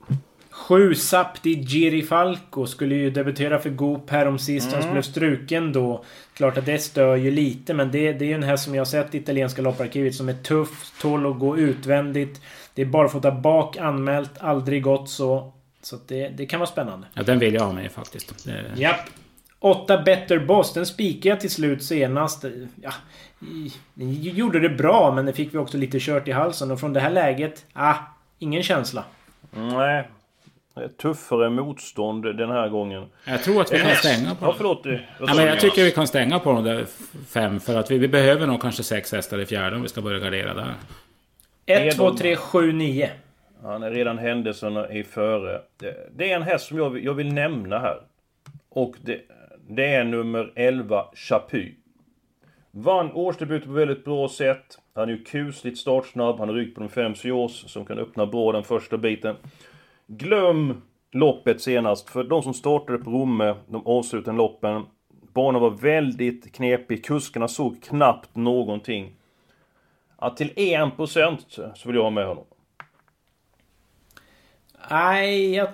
7 0.51 0.95
Sapti 0.95 1.63
Girifalco 1.63 2.65
skulle 2.65 2.95
ju 2.95 3.09
debutera 3.09 3.59
för 3.59 3.69
Goop 3.69 4.09
härom 4.09 4.39
sist. 4.39 4.73
Mm. 4.73 4.91
Blev 4.91 5.01
struken 5.01 5.73
då. 5.73 6.03
Klart 6.33 6.57
att 6.57 6.65
det 6.65 6.79
stör 6.79 7.15
ju 7.15 7.31
lite, 7.31 7.73
men 7.73 7.91
det, 7.91 8.13
det 8.13 8.25
är 8.25 8.27
ju 8.27 8.33
en 8.33 8.43
häst 8.43 8.63
som 8.63 8.75
jag 8.75 8.79
har 8.79 8.85
sett 8.85 9.15
i 9.15 9.17
italienska 9.17 9.61
lopparkivet 9.61 10.15
som 10.15 10.29
är 10.29 10.33
tuff, 10.33 10.91
tål 11.01 11.31
att 11.31 11.39
gå 11.39 11.57
utvändigt. 11.57 12.41
Det 12.73 12.81
är 12.81 12.85
barfota 12.85 13.31
bak 13.31 13.77
anmält, 13.77 14.31
aldrig 14.39 14.83
gått 14.83 15.09
så. 15.09 15.53
Så 15.81 15.97
det, 16.07 16.29
det 16.29 16.45
kan 16.45 16.59
vara 16.59 16.69
spännande. 16.69 17.07
Ja, 17.13 17.23
den 17.23 17.39
vill 17.39 17.53
jag 17.53 17.61
ha 17.61 17.73
med 17.73 17.91
faktiskt. 17.91 18.45
Det... 18.45 18.63
Japp. 18.75 19.09
8 19.63 19.97
Better 19.97 20.39
Boss, 20.39 20.73
den 20.73 20.85
spikade 20.85 21.29
jag 21.29 21.39
till 21.39 21.51
slut 21.51 21.83
senast. 21.83 22.45
Ja, 22.81 22.91
den 23.93 24.13
gjorde 24.13 24.59
det 24.59 24.69
bra, 24.69 25.11
men 25.15 25.25
det 25.25 25.33
fick 25.33 25.53
vi 25.53 25.57
också 25.57 25.77
lite 25.77 25.97
kört 25.99 26.27
i 26.27 26.31
halsen. 26.31 26.71
Och 26.71 26.79
från 26.79 26.93
det 26.93 26.99
här 26.99 27.09
läget, 27.09 27.65
ah, 27.73 27.95
ingen 28.39 28.63
känsla. 28.63 29.03
Nej. 29.51 30.07
Tuffare 31.01 31.49
motstånd 31.49 32.23
den 32.23 32.49
här 32.49 32.69
gången. 32.69 33.05
Jag 33.25 33.43
tror 33.43 33.61
att 33.61 33.73
vi 33.73 33.79
kan 33.79 33.95
stänga 33.95 34.35
på 34.35 34.45
Ja, 34.45 34.53
förlåt. 34.57 34.85
Ja, 35.19 35.33
men 35.35 35.45
jag 35.45 35.59
tycker 35.59 35.83
vi 35.83 35.91
kan 35.91 36.07
stänga 36.07 36.39
på 36.39 36.51
de 36.51 36.63
där 36.63 36.85
fem. 37.27 37.59
För 37.59 37.75
att 37.75 37.91
vi, 37.91 37.97
vi 37.97 38.07
behöver 38.07 38.47
nog 38.47 38.61
kanske 38.61 38.83
sex 38.83 39.11
hästar 39.11 39.39
i 39.39 39.45
fjärde 39.45 39.75
om 39.75 39.81
vi 39.81 39.87
ska 39.87 40.01
börja 40.01 40.19
gardera 40.19 40.53
där. 40.53 40.73
1, 41.65 41.95
2, 41.95 42.15
3, 42.17 42.35
7, 42.35 42.71
9. 42.71 43.09
Han 43.63 43.83
är 43.83 43.91
redan 43.91 44.17
händelserna 44.17 44.91
i 44.91 45.03
före. 45.03 45.61
Det, 45.77 46.09
det 46.15 46.31
är 46.31 46.35
en 46.35 46.43
häst 46.43 46.67
som 46.67 46.77
jag, 46.77 47.03
jag 47.03 47.13
vill 47.13 47.33
nämna 47.33 47.79
här. 47.79 47.97
Och 48.69 48.95
det, 49.01 49.21
det 49.75 49.85
är 49.85 50.03
nummer 50.03 50.53
11, 50.55 51.05
Chapy. 51.13 51.73
Vann 52.71 53.11
årsdebuten 53.11 53.67
på 53.67 53.73
väldigt 53.73 54.05
bra 54.05 54.29
sätt. 54.29 54.79
Han 54.95 55.09
är 55.09 55.13
ju 55.13 55.23
kusligt 55.23 55.77
startsnabb. 55.77 56.39
Han 56.39 56.49
har 56.49 56.55
rygg 56.55 56.75
på 56.75 56.81
de 56.81 56.89
fem 56.89 57.15
Sios 57.15 57.71
som 57.71 57.85
kan 57.85 57.99
öppna 57.99 58.25
bra 58.25 58.51
den 58.51 58.63
första 58.63 58.97
biten. 58.97 59.35
Glöm 60.07 60.81
loppet 61.11 61.61
senast. 61.61 62.09
För 62.09 62.23
de 62.23 62.43
som 62.43 62.53
startade 62.53 62.97
på 62.97 63.09
Romme, 63.09 63.55
de 63.67 63.87
avslutade 63.87 64.37
loppen. 64.37 64.85
Banan 65.33 65.61
var 65.61 65.69
väldigt 65.69 66.55
knepig. 66.55 67.05
Kuskarna 67.05 67.47
såg 67.47 67.83
knappt 67.83 68.35
någonting. 68.35 69.15
Att 70.15 70.37
till 70.37 70.49
1% 70.49 71.73
så 71.75 71.89
vill 71.89 71.95
jag 71.95 72.03
ha 72.03 72.09
med 72.09 72.27
honom. 72.27 72.45
Nej, 74.89 75.55
jag... 75.55 75.69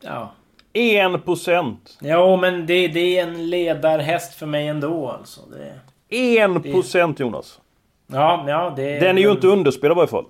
Ja. 0.00 0.32
1%! 0.74 1.76
Ja, 2.00 2.36
men 2.36 2.66
det, 2.66 2.88
det 2.88 3.18
är 3.18 3.22
en 3.22 3.50
ledarhäst 3.50 4.34
för 4.34 4.46
mig 4.46 4.68
ändå 4.68 5.10
alltså. 5.10 5.40
Det, 5.40 6.16
1% 6.16 7.14
det... 7.16 7.20
Jonas! 7.22 7.60
Ja, 8.06 8.44
ja 8.48 8.72
det... 8.76 8.98
Den 8.98 9.18
är 9.18 9.22
ju 9.22 9.30
inte 9.30 9.46
underspelad 9.46 9.94
i 9.94 9.98
varje 9.98 10.08
fall. 10.08 10.24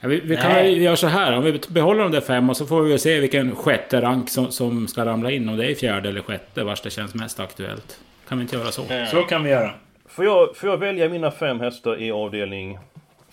Ja, 0.00 0.08
vi, 0.08 0.20
vi 0.20 0.36
kan 0.36 0.54
väl 0.54 0.80
göra 0.80 0.96
så 0.96 1.06
här. 1.06 1.36
Om 1.36 1.44
vi 1.44 1.60
behåller 1.68 2.02
de 2.02 2.12
där 2.12 2.20
fem 2.20 2.50
och 2.50 2.56
så 2.56 2.66
får 2.66 2.82
vi 2.82 2.98
se 2.98 3.20
vilken 3.20 3.56
sjätte 3.56 4.00
rank 4.00 4.30
som, 4.30 4.50
som 4.50 4.88
ska 4.88 5.04
ramla 5.04 5.30
in. 5.30 5.48
Om 5.48 5.56
det 5.56 5.70
är 5.70 5.74
fjärde 5.74 6.08
eller 6.08 6.20
sjätte 6.20 6.64
vars 6.64 6.80
det 6.80 6.90
känns 6.90 7.14
mest 7.14 7.40
aktuellt. 7.40 8.00
Kan 8.28 8.38
vi 8.38 8.42
inte 8.42 8.56
göra 8.56 8.70
så? 8.70 8.82
Så 9.10 9.22
kan 9.22 9.44
vi 9.44 9.50
göra. 9.50 9.70
Får 10.06 10.24
jag, 10.24 10.56
får 10.56 10.68
jag 10.70 10.76
välja 10.76 11.08
mina 11.08 11.30
fem 11.30 11.60
hästar 11.60 12.00
i 12.00 12.10
avdelning 12.10 12.78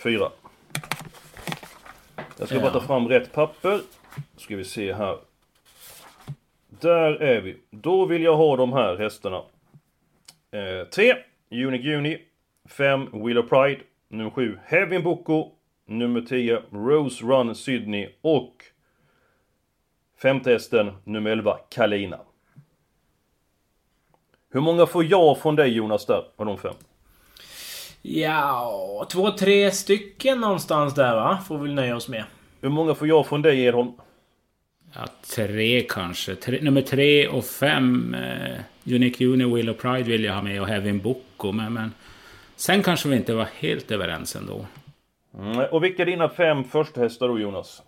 4? 0.03 0.29
Jag 2.37 2.47
ska 2.47 2.55
ja. 2.55 2.61
bara 2.61 2.71
ta 2.71 2.81
fram 2.81 3.07
rätt 3.07 3.33
papper. 3.33 3.79
Ska 4.37 4.55
vi 4.55 4.63
se 4.63 4.93
här. 4.93 5.17
Där 6.86 7.21
är 7.21 7.41
vi. 7.41 7.58
Då 7.69 8.06
vill 8.06 8.24
jag 8.24 8.36
ha 8.36 8.56
de 8.56 8.74
här 8.74 8.98
hästarna. 8.98 9.41
3. 10.93 11.10
Eh, 11.10 11.17
Unique 11.67 11.88
Juni. 11.88 12.21
5. 12.69 13.10
Wheel 13.13 13.38
of 13.38 13.50
Pride. 13.50 13.82
Nummer 14.08 14.30
7. 14.30 14.60
Heavy 14.65 15.00
Boko. 15.00 15.52
Nummer 15.86 16.21
10. 16.21 16.62
Rose 16.71 17.26
Run 17.26 17.56
Sydney. 17.56 18.10
Och 18.21 18.63
femte 20.21 20.52
hästen, 20.52 20.91
nummer 21.04 21.32
11, 21.32 21.58
Kalina. 21.69 22.19
Hur 24.52 24.62
många 24.62 24.86
får 24.86 25.04
jag 25.04 25.38
från 25.38 25.56
dig 25.56 25.69
Jonas 25.69 26.06
där, 26.06 26.24
av 26.36 26.45
de 26.45 26.58
fem? 26.58 26.76
Ja, 28.02 29.08
två, 29.12 29.32
tre 29.32 29.71
stycken 29.71 30.39
någonstans 30.39 30.95
där 30.95 31.15
va? 31.15 31.39
Får 31.48 31.58
vi 31.58 31.74
nöja 31.74 31.95
oss 31.95 32.10
med. 32.10 32.24
Hur 32.62 32.69
många 32.69 32.95
får 32.95 33.08
jag 33.08 33.26
från 33.28 33.41
dig 33.41 33.63
Edholm? 33.63 33.91
Ja, 34.95 35.08
tre 35.36 35.81
kanske. 35.89 36.36
Tre, 36.36 36.60
nummer 36.62 36.81
tre 36.81 37.27
och 37.27 37.45
fem. 37.45 38.13
Eh, 38.13 38.93
Unique 38.95 39.25
Uni, 39.25 39.45
Will 39.55 39.69
of 39.69 39.77
Pride 39.77 40.03
vill 40.03 40.23
jag 40.23 40.34
ha 40.34 40.41
med 40.41 40.62
och 40.62 40.67
Heaven 40.67 40.99
Boko. 40.99 41.51
Men, 41.51 41.73
men 41.73 41.93
sen 42.55 42.84
kanske 42.84 43.10
vi 43.10 43.15
inte 43.15 43.34
var 43.34 43.47
helt 43.60 43.91
överens 43.91 44.36
ändå. 44.36 44.65
Mm, 45.39 45.58
och 45.58 45.84
vilka 45.84 46.01
är 46.01 46.05
dina 46.05 46.29
fem 46.29 46.63
första 46.63 47.01
hästar 47.01 47.27
då 47.27 47.39
Jonas? 47.39 47.81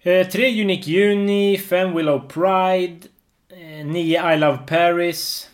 Eh, 0.00 0.26
tre 0.26 0.62
Unique 0.62 1.12
Uni, 1.12 1.58
fem 1.58 1.96
Willow 1.96 2.28
Pride, 2.28 3.06
eh, 3.50 3.86
nio 3.86 4.34
I 4.34 4.38
Love 4.38 4.58
Paris, 4.66 5.50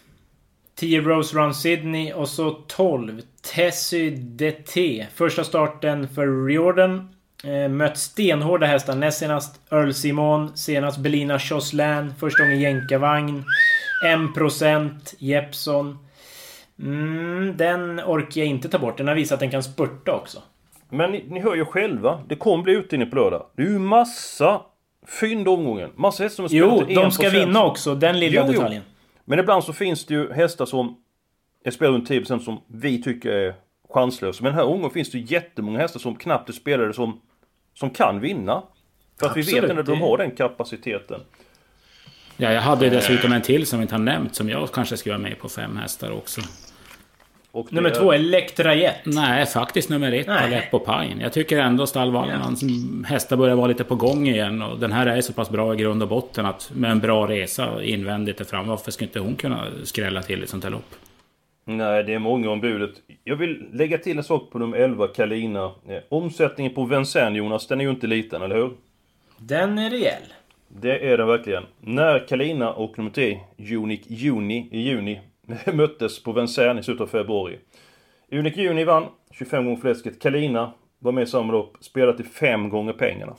10 0.74 1.00
Rose 1.00 1.36
Run 1.36 1.54
Sydney 1.54 2.12
och 2.12 2.28
så 2.28 2.50
12 2.50 3.22
Tessy 3.54 4.10
DT. 4.10 5.06
Första 5.14 5.44
starten 5.44 6.08
för 6.08 6.46
Riordan. 6.46 7.14
Eh, 7.44 7.68
mött 7.68 7.98
stenhårda 7.98 8.66
hästar. 8.66 8.94
Näst 8.96 9.18
senast 9.18 9.60
Earl 9.70 9.92
Simon. 9.92 10.56
Senast 10.56 10.98
Belina 10.98 11.38
Choslän. 11.38 12.14
Första 12.20 12.42
gången 12.42 12.60
jänkarvagn. 12.60 13.44
1% 14.04 15.14
Jeppson. 15.18 15.98
Mm, 16.78 17.56
den 17.56 18.00
orkar 18.00 18.40
jag 18.40 18.48
inte 18.48 18.68
ta 18.68 18.78
bort. 18.78 18.96
Den 18.96 19.08
har 19.08 19.14
visat 19.14 19.34
att 19.34 19.40
den 19.40 19.50
kan 19.50 19.62
spurta 19.62 20.12
också. 20.12 20.42
Men 20.88 21.10
ni, 21.12 21.24
ni 21.28 21.40
hör 21.40 21.54
ju 21.54 21.64
själva. 21.64 22.22
Det 22.28 22.36
kommer 22.36 22.64
bli 22.64 22.72
utdelning 22.72 23.10
på 23.10 23.16
lördag. 23.16 23.46
Det 23.56 23.62
är 23.62 23.66
ju 23.66 23.78
massa 23.78 24.60
fynd 25.06 25.48
omgången. 25.48 25.90
Massa 25.94 26.22
hästar 26.22 26.48
som 26.48 26.56
Jo, 26.56 26.84
de 26.94 27.10
ska 27.10 27.30
vinna 27.30 27.64
också. 27.64 27.94
Den 27.94 28.20
lilla 28.20 28.46
jo, 28.46 28.52
detaljen. 28.52 28.82
Jo. 28.86 28.92
Men 29.24 29.38
ibland 29.38 29.64
så 29.64 29.72
finns 29.72 30.06
det 30.06 30.14
ju 30.14 30.32
hästar 30.32 30.66
som 30.66 30.96
är 31.64 31.70
spelade 31.70 31.98
runt 31.98 32.10
10% 32.10 32.38
som 32.38 32.60
vi 32.66 33.02
tycker 33.02 33.30
är 33.30 33.54
chanslösa. 33.90 34.42
Men 34.42 34.52
den 34.52 34.58
här 34.58 34.66
omgången 34.66 34.90
finns 34.90 35.10
det 35.10 35.18
jättemånga 35.18 35.78
hästar 35.78 36.00
som 36.00 36.14
knappt 36.16 36.48
är 36.48 36.52
spelare 36.52 36.92
som, 36.92 37.20
som 37.74 37.90
kan 37.90 38.20
vinna. 38.20 38.62
För 39.18 39.26
att 39.26 39.30
Absolut, 39.30 39.48
vi 39.48 39.60
vet 39.60 39.70
inte 39.70 39.80
att 39.80 39.86
de 39.86 40.00
har 40.00 40.18
den 40.18 40.30
kapaciteten. 40.30 41.20
Ja, 42.36 42.52
jag 42.52 42.60
hade 42.60 42.90
dessutom 42.90 43.32
en 43.32 43.42
till 43.42 43.66
som 43.66 43.78
vi 43.78 43.82
inte 43.82 43.94
har 43.94 44.00
nämnt 44.00 44.34
som 44.34 44.48
jag 44.48 44.72
kanske 44.72 44.96
skulle 44.96 45.14
vara 45.14 45.28
med 45.28 45.38
på 45.38 45.48
fem 45.48 45.76
hästar 45.76 46.10
också. 46.10 46.40
Och 47.50 47.72
nummer 47.72 47.90
två, 47.90 48.12
Elektra 48.12 48.74
Jet. 48.74 48.96
Nej, 49.04 49.46
faktiskt 49.46 49.88
nummer 49.88 50.12
ett, 50.12 50.28
Aleppo 50.28 50.78
Pine. 50.78 51.22
Jag 51.22 51.32
tycker 51.32 51.58
ändå 51.58 51.86
stallvallarnas 51.86 52.62
ja. 52.62 52.68
hästar 53.06 53.36
börjar 53.36 53.56
vara 53.56 53.66
lite 53.66 53.84
på 53.84 53.94
gång 53.94 54.28
igen. 54.28 54.62
Och 54.62 54.78
den 54.78 54.92
här 54.92 55.06
är 55.06 55.20
så 55.20 55.32
pass 55.32 55.50
bra 55.50 55.74
i 55.74 55.76
grund 55.76 56.02
och 56.02 56.08
botten 56.08 56.46
att 56.46 56.70
med 56.74 56.90
en 56.90 57.00
bra 57.00 57.28
resa 57.28 57.82
invändigt 57.82 58.40
och 58.40 58.46
fram. 58.46 58.68
Varför 58.68 58.90
skulle 58.90 59.08
inte 59.08 59.20
hon 59.20 59.36
kunna 59.36 59.64
skrälla 59.84 60.22
till 60.22 60.42
ett 60.42 60.48
sånt 60.48 60.64
här 60.64 60.70
lopp? 60.70 60.94
Nej, 61.68 62.04
det 62.04 62.14
är 62.14 62.18
många 62.18 62.50
om 62.50 62.60
budet. 62.60 62.90
Jag 63.24 63.36
vill 63.36 63.68
lägga 63.72 63.98
till 63.98 64.18
en 64.18 64.24
sak 64.24 64.50
på 64.50 64.58
nummer 64.58 64.78
11, 64.78 65.08
Kalina. 65.08 65.64
Eh, 65.64 65.98
omsättningen 66.08 66.74
på 66.74 66.84
Vincennes, 66.84 67.38
Jonas, 67.38 67.66
den 67.66 67.80
är 67.80 67.84
ju 67.84 67.90
inte 67.90 68.06
liten, 68.06 68.42
eller 68.42 68.56
hur? 68.56 68.70
Den 69.38 69.78
är 69.78 69.90
rejäl. 69.90 70.22
Det 70.68 71.12
är 71.12 71.18
den 71.18 71.26
verkligen. 71.26 71.64
När 71.80 72.26
Kalina 72.28 72.72
och 72.72 72.98
nummer 72.98 73.10
3, 73.10 73.40
Unique 73.76 74.14
Juni 74.14 74.68
i 74.70 74.80
juni, 74.80 75.20
möttes 75.72 76.22
på 76.22 76.32
Vincennes 76.32 76.80
i 76.80 76.84
slutet 76.84 77.00
av 77.00 77.06
februari. 77.06 77.58
Unique 78.32 78.62
Juni 78.62 78.84
vann 78.84 79.06
25 79.32 79.64
gånger 79.64 79.80
fläsket. 79.80 80.22
Kalina 80.22 80.72
var 80.98 81.12
med 81.12 81.22
i 81.22 81.26
samma 81.26 81.52
lopp, 81.52 81.76
spelade 81.80 82.16
till 82.16 82.26
5 82.26 82.68
gånger 82.68 82.92
pengarna. 82.92 83.36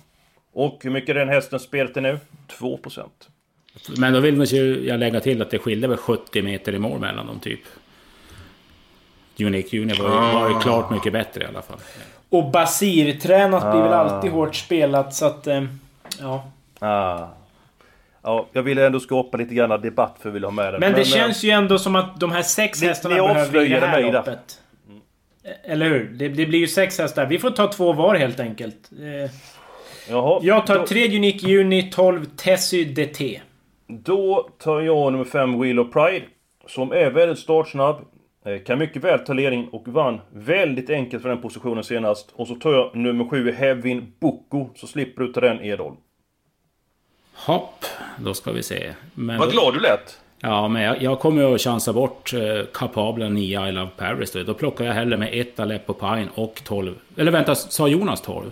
Och 0.54 0.80
hur 0.84 0.92
mycket 0.92 1.10
är 1.10 1.14
den 1.14 1.30
hästen 1.30 1.60
spelat 1.60 1.94
till 1.94 2.04
nu? 2.04 2.20
2%. 2.60 3.04
Men 3.98 4.14
då 4.14 4.20
vill 4.20 4.36
man 4.36 4.46
ju 4.46 4.88
jag 4.88 5.00
lägga 5.00 5.20
till 5.20 5.42
att 5.42 5.50
det 5.50 5.60
skilde 5.60 5.88
väl 5.88 5.98
70 5.98 6.42
meter 6.42 6.76
i 6.76 6.80
mål 6.80 7.00
mellan 7.00 7.28
dem 7.28 7.40
typ. 7.40 7.60
Unique 9.46 9.78
Juni 9.78 9.94
var, 9.94 10.06
ju- 10.10 10.34
var 10.40 10.50
ju 10.50 10.60
klart 10.60 10.90
mycket 10.92 11.14
bättre 11.14 11.44
i 11.44 11.48
alla 11.48 11.62
fall. 11.62 11.78
Och 12.30 12.44
Basir-tränat 12.52 13.72
blir 13.72 13.82
väl 13.82 13.94
Ah. 13.94 13.96
alltid 13.96 14.32
hårt 14.32 14.56
spelat 14.56 15.14
så 15.14 15.26
att... 15.26 15.48
Eh, 15.48 15.64
ja. 16.20 16.44
Ah. 16.80 17.28
Ja, 18.22 18.46
jag 18.54 18.64
ville 18.64 18.86
ändå 18.86 19.00
skapa 19.00 19.38
lite 19.38 19.54
grann 19.56 19.82
debatt 19.82 20.16
för 20.22 20.30
att 20.30 20.36
vilja 20.36 20.48
ha 20.48 20.52
med 20.54 20.74
den. 20.74 20.80
Men 20.80 20.94
det 20.94 21.00
eh, 21.02 21.06
känns 21.06 21.44
ju 21.44 21.50
ändå 21.50 21.80
som 21.80 21.96
att 21.96 22.20
de 22.20 22.32
här 22.32 22.42
sex 22.42 22.82
Ni- 22.82 22.88
hästarna 22.88 23.16
ni 23.16 23.22
behöver 23.22 23.40
i 23.42 23.44
det 23.44 23.48
avslöjade 23.60 23.86
här 23.88 24.02
mig 24.02 24.12
där. 24.12 24.18
loppet. 24.20 24.62
Eller 25.64 25.90
hur? 25.90 26.04
Det, 26.20 26.28
det 26.30 26.46
blir 26.46 26.60
ju 26.60 26.68
sex 26.68 26.98
hästar. 27.00 27.26
Vi 27.26 27.40
får 27.40 27.50
ta 27.52 27.68
två 27.68 27.94
var 27.94 28.16
helt 28.16 28.40
enkelt. 28.40 28.76
Eh, 29.00 29.32
Jaha, 30.10 30.40
jag 30.44 30.68
tar 30.68 30.76
då, 30.80 30.86
tre 30.88 31.16
Unique 31.18 31.48
Juni, 31.48 31.92
12 31.92 32.26
Tessy 32.26 32.86
DT. 32.86 33.42
Då 33.88 34.50
tar 34.64 34.82
jag 34.82 35.12
nummer 35.12 35.26
5 35.26 35.60
Wheel 35.62 35.80
of 35.80 35.94
Pride. 35.94 36.26
Som 36.68 36.92
är 36.92 37.10
väldigt 37.10 37.40
startsnabb. 37.40 38.02
Eh, 38.46 38.64
Kan 38.64 38.80
mycket 38.80 39.04
väl 39.04 39.20
ta 39.20 39.34
ledning 39.34 39.68
och 39.68 39.88
vann 39.88 40.22
väldigt 40.34 40.90
enkelt 40.90 41.22
för 41.22 41.30
den 41.30 41.42
positionen 41.42 41.84
senast. 41.84 42.32
Och 42.34 42.48
så 42.48 42.56
tar 42.56 42.74
jag 42.74 42.96
nummer 42.96 43.26
7 43.26 43.52
Hevin 43.52 44.14
Boko. 44.20 44.70
Så 44.76 44.88
slipper 44.88 45.24
du 45.24 45.34
ta 45.34 45.40
den 45.40 45.62
Edholm. 45.62 45.96
Hopp, 47.34 47.86
då 48.18 48.34
ska 48.34 48.52
vi 48.52 48.64
se. 48.64 48.94
Men 49.14 49.40
Vad 49.40 49.52
glad 49.52 49.74
du 49.74 49.80
lät! 49.80 50.20
Ja, 50.42 50.68
men 50.68 50.82
jag, 50.82 51.02
jag 51.02 51.20
kommer 51.20 51.56
att 51.56 51.62
chansa 51.62 51.94
bort 51.94 52.34
eh, 52.34 52.66
kapabla 52.74 53.30
9 53.30 53.68
I 53.68 53.72
Love 53.72 53.92
Paris. 53.98 54.32
Då. 54.32 54.44
då 54.44 54.54
plockar 54.54 54.86
jag 54.86 54.94
hellre 54.94 55.18
med 55.18 55.30
1 55.32 55.60
Aleppo 55.60 55.94
Pine 55.94 56.28
och 56.36 56.62
12. 56.64 56.96
Eller 57.18 57.32
vänta, 57.32 57.56
sa 57.56 57.88
Jonas 57.88 58.22
12? 58.22 58.52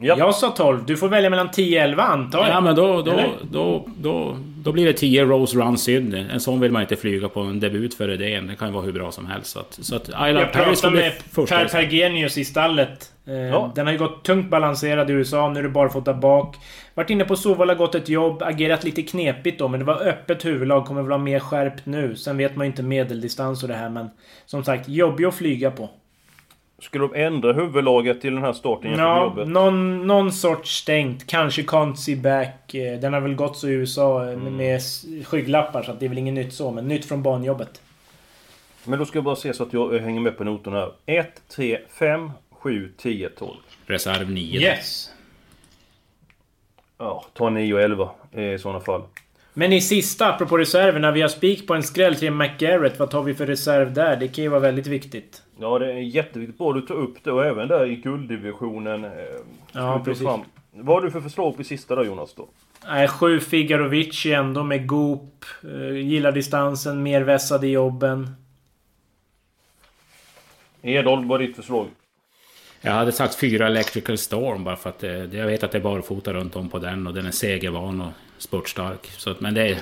Ja. 0.00 0.14
Jag 0.18 0.34
sa 0.34 0.50
12. 0.50 0.84
Du 0.86 0.96
får 0.96 1.08
välja 1.08 1.30
mellan 1.30 1.50
10 1.50 1.78
och 1.78 1.84
11 1.84 2.02
antar 2.02 2.38
jag. 2.38 2.48
Ja, 2.48 2.60
men 2.60 2.74
då, 2.76 3.02
då, 3.02 3.10
Eller? 3.10 3.28
då, 3.50 3.88
då, 3.96 4.36
då 4.64 4.72
blir 4.72 4.86
det 4.86 4.92
10 4.92 5.24
Rose 5.24 5.56
Run 5.58 5.78
Sydney. 5.78 6.24
En 6.32 6.40
sån 6.40 6.60
vill 6.60 6.72
man 6.72 6.82
inte 6.82 6.96
flyga 6.96 7.28
på 7.28 7.40
en 7.40 7.60
debut 7.60 7.94
för 7.94 8.10
idén. 8.10 8.46
Det 8.46 8.56
kan 8.56 8.68
ju 8.68 8.74
vara 8.74 8.84
hur 8.84 8.92
bra 8.92 9.10
som 9.12 9.26
helst. 9.26 9.50
Så 9.50 9.58
att, 9.60 9.78
så 9.82 9.96
att 9.96 10.08
I 10.08 10.12
Love 10.12 10.40
Jag 10.40 10.52
Paris 10.52 10.82
bli 10.82 11.12
första. 11.32 11.56
Per 11.56 11.68
Pergenius 11.68 12.38
i 12.38 12.44
stallet. 12.44 13.10
Eh, 13.26 13.34
Ja. 13.34 13.72
Den 13.74 13.86
har 13.86 13.92
ju 13.92 13.98
gått 13.98 14.24
tungt 14.24 14.50
balanserad 14.50 15.10
i 15.10 15.12
USA, 15.12 15.48
nu 15.50 15.58
är 15.58 15.62
det 15.62 15.68
barfota 15.68 16.14
bak. 16.14 16.56
Vart 16.94 17.10
inne 17.10 17.24
på 17.24 17.36
Sovalla, 17.36 17.74
gått 17.74 17.94
ett 17.94 18.08
jobb, 18.08 18.42
agerat 18.42 18.84
lite 18.84 19.02
knepigt 19.02 19.58
då, 19.58 19.68
men 19.68 19.80
det 19.80 19.86
var 19.86 20.08
öppet 20.08 20.44
huvudlag, 20.44 20.86
kommer 20.86 21.02
väl 21.02 21.08
vara 21.10 21.18
mer 21.18 21.40
skärpt 21.40 21.86
nu. 21.86 22.16
Sen 22.16 22.36
vet 22.36 22.56
man 22.56 22.66
ju 22.66 22.70
inte 22.70 22.82
medeldistans 22.82 23.62
och 23.62 23.68
det 23.68 23.74
här, 23.74 23.88
men 23.90 24.10
som 24.46 24.64
sagt, 24.64 24.88
jobbig 24.88 25.24
att 25.24 25.34
flyga 25.34 25.70
på. 25.70 25.90
Skulle 26.84 27.04
de 27.08 27.14
ändra 27.24 27.52
huvudlaget 27.52 28.20
till 28.20 28.34
den 28.34 28.44
här 28.44 28.52
starten 28.52 28.90
jämfört 28.90 29.04
med 29.06 29.16
Ja, 29.16 29.22
jobbet? 29.24 29.48
någon, 29.48 30.06
någon 30.06 30.32
sorts 30.32 30.70
stängt. 30.76 31.26
Kanske 31.26 31.62
Can't 31.62 31.94
See 31.94 32.16
Back. 32.16 32.74
eh, 32.74 32.98
Den 33.00 33.12
har 33.12 33.20
väl 33.20 33.34
gått 33.34 33.56
så 33.56 33.68
i 33.68 33.70
USA 33.72 34.30
eh, 34.30 34.36
med 34.38 34.76
s- 34.76 35.04
skygglappar, 35.24 35.82
så 35.82 35.90
att 35.90 36.00
det 36.00 36.06
är 36.06 36.08
väl 36.08 36.18
inget 36.18 36.34
nytt 36.34 36.52
så, 36.54 36.70
men 36.70 36.88
nytt 36.88 37.04
från 37.04 37.22
banjobbet. 37.22 37.82
Men 38.84 38.98
då 38.98 39.04
ska 39.04 39.16
jag 39.16 39.24
bara 39.24 39.36
se 39.36 39.54
så 39.54 39.62
att 39.62 39.72
jag 39.72 39.98
hänger 39.98 40.20
med 40.20 40.38
på 40.38 40.44
noterna 40.44 40.76
här. 40.76 40.92
1, 41.06 41.42
3, 41.48 41.78
5, 41.98 42.30
7, 42.50 42.92
10, 42.96 43.28
12. 43.28 43.50
Reserv 43.86 44.30
9. 44.30 44.60
Yes! 44.60 45.10
Ja, 46.98 47.24
ta 47.34 47.50
9 47.50 47.74
och 47.74 47.80
11 47.80 48.10
i 48.32 48.58
sådana 48.58 48.80
fall. 48.80 49.02
Men 49.54 49.72
i 49.72 49.80
sista, 49.80 50.26
apropå 50.34 50.58
reserverna, 50.58 51.10
vi 51.10 51.20
har 51.22 51.28
spik 51.28 51.66
på 51.66 51.74
en 51.74 51.82
skräll 51.82 52.14
till 52.14 52.30
McGarrett. 52.32 52.98
Vad 52.98 53.10
tar 53.10 53.22
vi 53.22 53.34
för 53.34 53.46
reserv 53.46 53.92
där? 53.92 54.16
Det 54.16 54.28
kan 54.28 54.44
ju 54.44 54.50
vara 54.50 54.60
väldigt 54.60 54.86
viktigt. 54.86 55.42
Ja, 55.60 55.78
det 55.78 55.92
är 55.92 55.96
jätteviktigt. 55.96 56.58
Bra 56.58 56.72
du 56.72 56.80
tar 56.80 56.94
upp 56.94 57.14
det 57.24 57.32
och 57.32 57.44
även 57.44 57.68
där 57.68 57.86
i 57.86 57.96
gulddivisionen. 57.96 59.04
eh, 59.04 59.10
ska 59.70 59.78
Ja, 59.80 60.02
precis. 60.04 60.26
Vad 60.72 60.96
har 60.96 61.00
du 61.00 61.10
för 61.10 61.20
förslag 61.20 61.56
på 61.56 61.64
sista 61.64 61.94
då 61.94 62.04
Jonas 62.04 62.34
då? 62.34 62.48
Nej, 62.86 63.08
sju 63.08 63.40
Figarovici 63.40 64.32
ändå 64.32 64.62
med 64.62 64.86
Goop. 64.86 65.44
Eh, 65.64 65.96
gillar 65.96 66.32
distansen, 66.32 67.02
mer 67.02 67.22
vässad 67.22 67.64
i 67.64 67.68
jobben. 67.68 68.30
Edholm, 70.82 71.28
vad 71.28 71.42
är 71.42 71.46
ditt 71.46 71.56
förslag? 71.56 71.86
Jag 72.80 72.92
hade 72.92 73.12
sagt 73.12 73.34
4 73.34 73.66
Electrical 73.66 74.18
Storm 74.18 74.64
bara 74.64 74.76
för 74.76 74.90
att 74.90 74.98
det, 74.98 75.26
det- 75.26 75.36
jag 75.36 75.46
vet 75.46 75.62
att 75.62 75.72
det 75.72 75.78
är 75.78 75.82
barfota 75.82 76.32
runt 76.32 76.56
om 76.56 76.68
på 76.68 76.78
den 76.78 77.06
och 77.06 77.14
den 77.14 77.26
är 77.26 77.30
segervan 77.30 78.00
och 78.00 78.12
spurtstark. 78.38 79.06
Så 79.06 79.30
att, 79.30 79.40
men 79.40 79.54
det 79.54 79.68
är... 79.68 79.78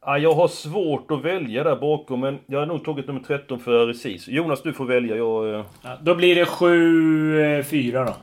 Ah, 0.00 0.16
jag 0.18 0.32
har 0.34 0.48
svårt 0.48 1.10
att 1.10 1.22
välja 1.24 1.64
där 1.64 1.76
bakom, 1.76 2.20
men 2.20 2.38
jag 2.46 2.58
har 2.58 2.66
nog 2.66 2.84
tagit 2.84 3.06
nummer 3.06 3.20
13 3.26 3.60
för 3.60 3.86
Recis. 3.86 4.28
Jonas, 4.28 4.62
du 4.62 4.72
får 4.72 4.84
välja. 4.84 5.16
Jag... 5.16 5.54
eh, 5.54 5.64
Ja, 5.82 5.98
då 6.02 6.14
blir 6.14 6.34
det 6.34 6.46
sju, 6.46 7.40
eh, 7.40 7.64
fyra 7.64 8.04
då. 8.04 8.14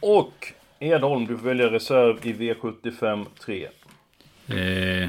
Och 0.00 0.52
Edholm, 0.78 1.26
du 1.26 1.38
får 1.38 1.46
välja 1.46 1.66
reserv 1.70 2.26
i 2.26 2.32
V75 2.32 3.26
3. 3.44 3.68
Eh, 4.46 5.08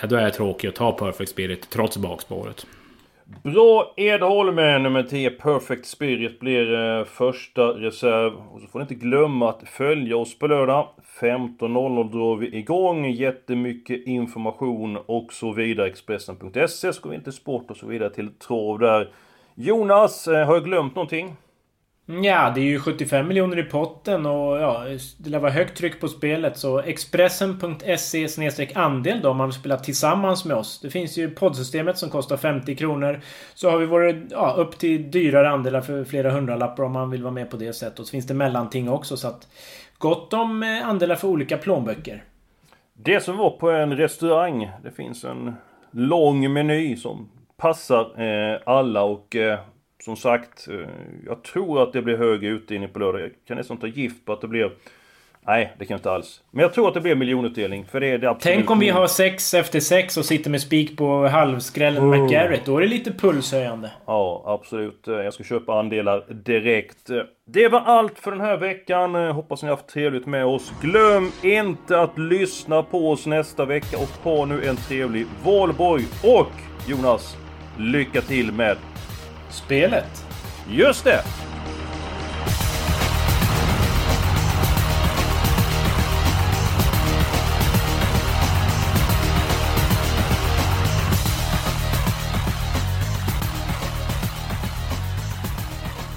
ja, 0.00 0.06
då 0.08 0.16
är 0.16 0.22
jag 0.22 0.34
tråkig 0.34 0.68
att 0.68 0.74
ta 0.74 0.92
Perfect 0.92 1.30
Spirit 1.30 1.70
trots 1.70 1.96
bakspåret. 1.96 2.66
Bra 3.24 3.94
Edholm 3.96 4.54
med 4.54 4.82
nummer 4.82 5.02
10 5.02 5.30
Perfect 5.30 5.86
Spirit 5.86 6.40
blir 6.40 6.74
eh, 6.74 7.04
första 7.04 7.62
reserv. 7.62 8.32
Och 8.52 8.60
så 8.60 8.66
får 8.66 8.78
ni 8.78 8.82
inte 8.82 8.94
glömma 8.94 9.50
att 9.50 9.68
följa 9.68 10.16
oss 10.16 10.38
på 10.38 10.46
lördag. 10.46 10.88
15.00 11.20 12.12
drar 12.12 12.36
vi 12.36 12.56
igång. 12.56 13.10
Jättemycket 13.10 14.06
information 14.06 14.98
och 15.06 15.32
så 15.32 15.52
vidare. 15.52 15.86
Expressen.se 15.86 16.92
så 16.92 17.00
går 17.02 17.10
vi 17.10 17.16
in 17.16 17.22
till 17.22 17.32
sport 17.32 17.70
och 17.70 17.76
så 17.76 17.86
vidare 17.86 18.10
till 18.10 18.34
trav 18.34 18.78
där. 18.78 19.10
Jonas, 19.54 20.28
eh, 20.28 20.46
har 20.46 20.54
jag 20.54 20.64
glömt 20.64 20.94
någonting? 20.94 21.36
Ja, 22.06 22.52
det 22.54 22.60
är 22.60 22.64
ju 22.64 22.80
75 22.80 23.28
miljoner 23.28 23.58
i 23.58 23.62
potten 23.62 24.26
och 24.26 24.58
ja, 24.58 24.84
det 25.18 25.30
lär 25.30 25.38
vara 25.38 25.50
högt 25.50 25.78
tryck 25.78 26.00
på 26.00 26.08
spelet. 26.08 26.58
Så 26.58 26.78
Expressen.se 26.78 28.68
andel 28.74 29.20
då 29.20 29.30
om 29.30 29.36
man 29.36 29.48
vill 29.48 29.54
spela 29.54 29.76
tillsammans 29.76 30.44
med 30.44 30.56
oss. 30.56 30.80
Det 30.80 30.90
finns 30.90 31.18
ju 31.18 31.30
poddsystemet 31.30 31.98
som 31.98 32.10
kostar 32.10 32.36
50 32.36 32.76
kronor. 32.76 33.20
Så 33.54 33.70
har 33.70 33.78
vi 33.78 33.86
våra, 33.86 34.10
ja, 34.30 34.54
upp 34.58 34.78
till 34.78 35.10
dyrare 35.10 35.50
andelar 35.50 35.80
för 35.80 36.04
flera 36.04 36.30
hundralappar 36.30 36.84
om 36.84 36.92
man 36.92 37.10
vill 37.10 37.22
vara 37.22 37.34
med 37.34 37.50
på 37.50 37.56
det 37.56 37.72
sättet. 37.72 37.98
Och 37.98 38.06
så 38.06 38.10
finns 38.10 38.26
det 38.26 38.34
mellanting 38.34 38.88
också 38.88 39.16
så 39.16 39.28
att 39.28 39.48
gott 39.98 40.32
om 40.32 40.62
eh, 40.62 40.88
andelar 40.88 41.16
för 41.16 41.28
olika 41.28 41.58
plånböcker. 41.58 42.24
Det 42.92 43.20
som 43.20 43.36
var 43.36 43.50
på 43.50 43.70
en 43.70 43.96
restaurang. 43.96 44.70
Det 44.82 44.90
finns 44.90 45.24
en 45.24 45.54
lång 45.90 46.52
meny 46.52 46.96
som 46.96 47.28
passar 47.56 48.22
eh, 48.22 48.60
alla 48.66 49.02
och 49.02 49.36
eh, 49.36 49.58
som 50.04 50.16
sagt, 50.16 50.68
eh, 50.68 50.88
jag 51.26 51.42
tror 51.42 51.82
att 51.82 51.92
det 51.92 52.02
blir 52.02 52.16
hög 52.16 52.44
utdelning 52.44 52.88
på 52.88 52.98
lördag. 52.98 53.20
Jag 53.22 53.30
kan 53.48 53.56
nästan 53.56 53.76
ta 53.76 53.86
gift 53.86 54.24
på 54.24 54.32
att 54.32 54.40
det 54.40 54.48
blir... 54.48 54.70
Nej, 55.46 55.72
det 55.78 55.84
kan 55.84 55.94
jag 55.94 55.98
inte 55.98 56.10
alls. 56.10 56.42
Men 56.50 56.62
jag 56.62 56.74
tror 56.74 56.88
att 56.88 56.94
det 56.94 57.00
blir 57.00 57.14
miljonutdelning, 57.14 57.84
för 57.90 58.00
det 58.00 58.06
är 58.06 58.18
det 58.18 58.30
absolut... 58.30 58.56
Tänk 58.56 58.70
om 58.70 58.78
vi 58.78 58.88
har 58.88 59.06
sex 59.06 59.54
efter 59.54 59.80
sex 59.80 60.16
och 60.16 60.24
sitter 60.24 60.50
med 60.50 60.60
spik 60.60 60.96
på 60.96 61.26
halvskrällen 61.28 62.10
McGarrett. 62.10 62.64
Då 62.64 62.76
är 62.76 62.80
det 62.80 62.86
lite 62.86 63.12
pulshöjande. 63.12 63.90
Ja, 64.06 64.42
absolut. 64.46 65.08
Eh, 65.08 65.14
Jag 65.14 65.34
ska 65.34 65.44
köpa 65.44 65.78
andelar 65.78 66.24
direkt. 66.28 67.10
Eh, 67.10 67.18
Det 67.46 67.68
var 67.68 67.80
allt 67.80 68.18
för 68.18 68.30
den 68.30 68.40
här 68.40 68.56
veckan. 68.56 69.14
Hoppas 69.14 69.62
ni 69.62 69.68
har 69.68 69.76
haft 69.76 69.88
trevligt 69.88 70.26
med 70.26 70.44
oss. 70.46 70.72
Glöm 70.82 71.30
inte 71.42 72.00
att 72.00 72.18
lyssna 72.18 72.82
på 72.82 73.10
oss 73.10 73.26
nästa 73.26 73.64
vecka 73.64 73.96
och 73.98 74.30
ha 74.30 74.44
nu 74.44 74.64
en 74.64 74.76
trevlig 74.76 75.26
valborg. 75.44 76.04
Och 76.24 76.50
Jonas, 76.88 77.36
lycka 77.78 78.20
till 78.20 78.52
med 78.52 78.76
Spelet. 79.54 80.24
Just 80.68 81.04
det! 81.04 81.22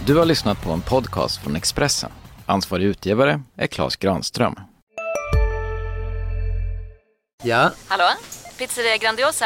Du 0.06 0.16
har 0.16 0.26
lyssnat 0.26 0.62
på 0.62 0.72
en 0.72 0.82
podcast 0.82 1.42
från 1.44 1.56
Expressen. 1.56 2.12
Ansvarig 2.46 2.86
utgivare 2.86 3.42
är 3.58 3.68
Klas 3.68 3.96
Granström. 3.96 4.56
Ja, 7.44 7.72
Hallå? 7.88 8.10
Pizzeria 8.58 8.98
Grandiosa? 8.98 9.46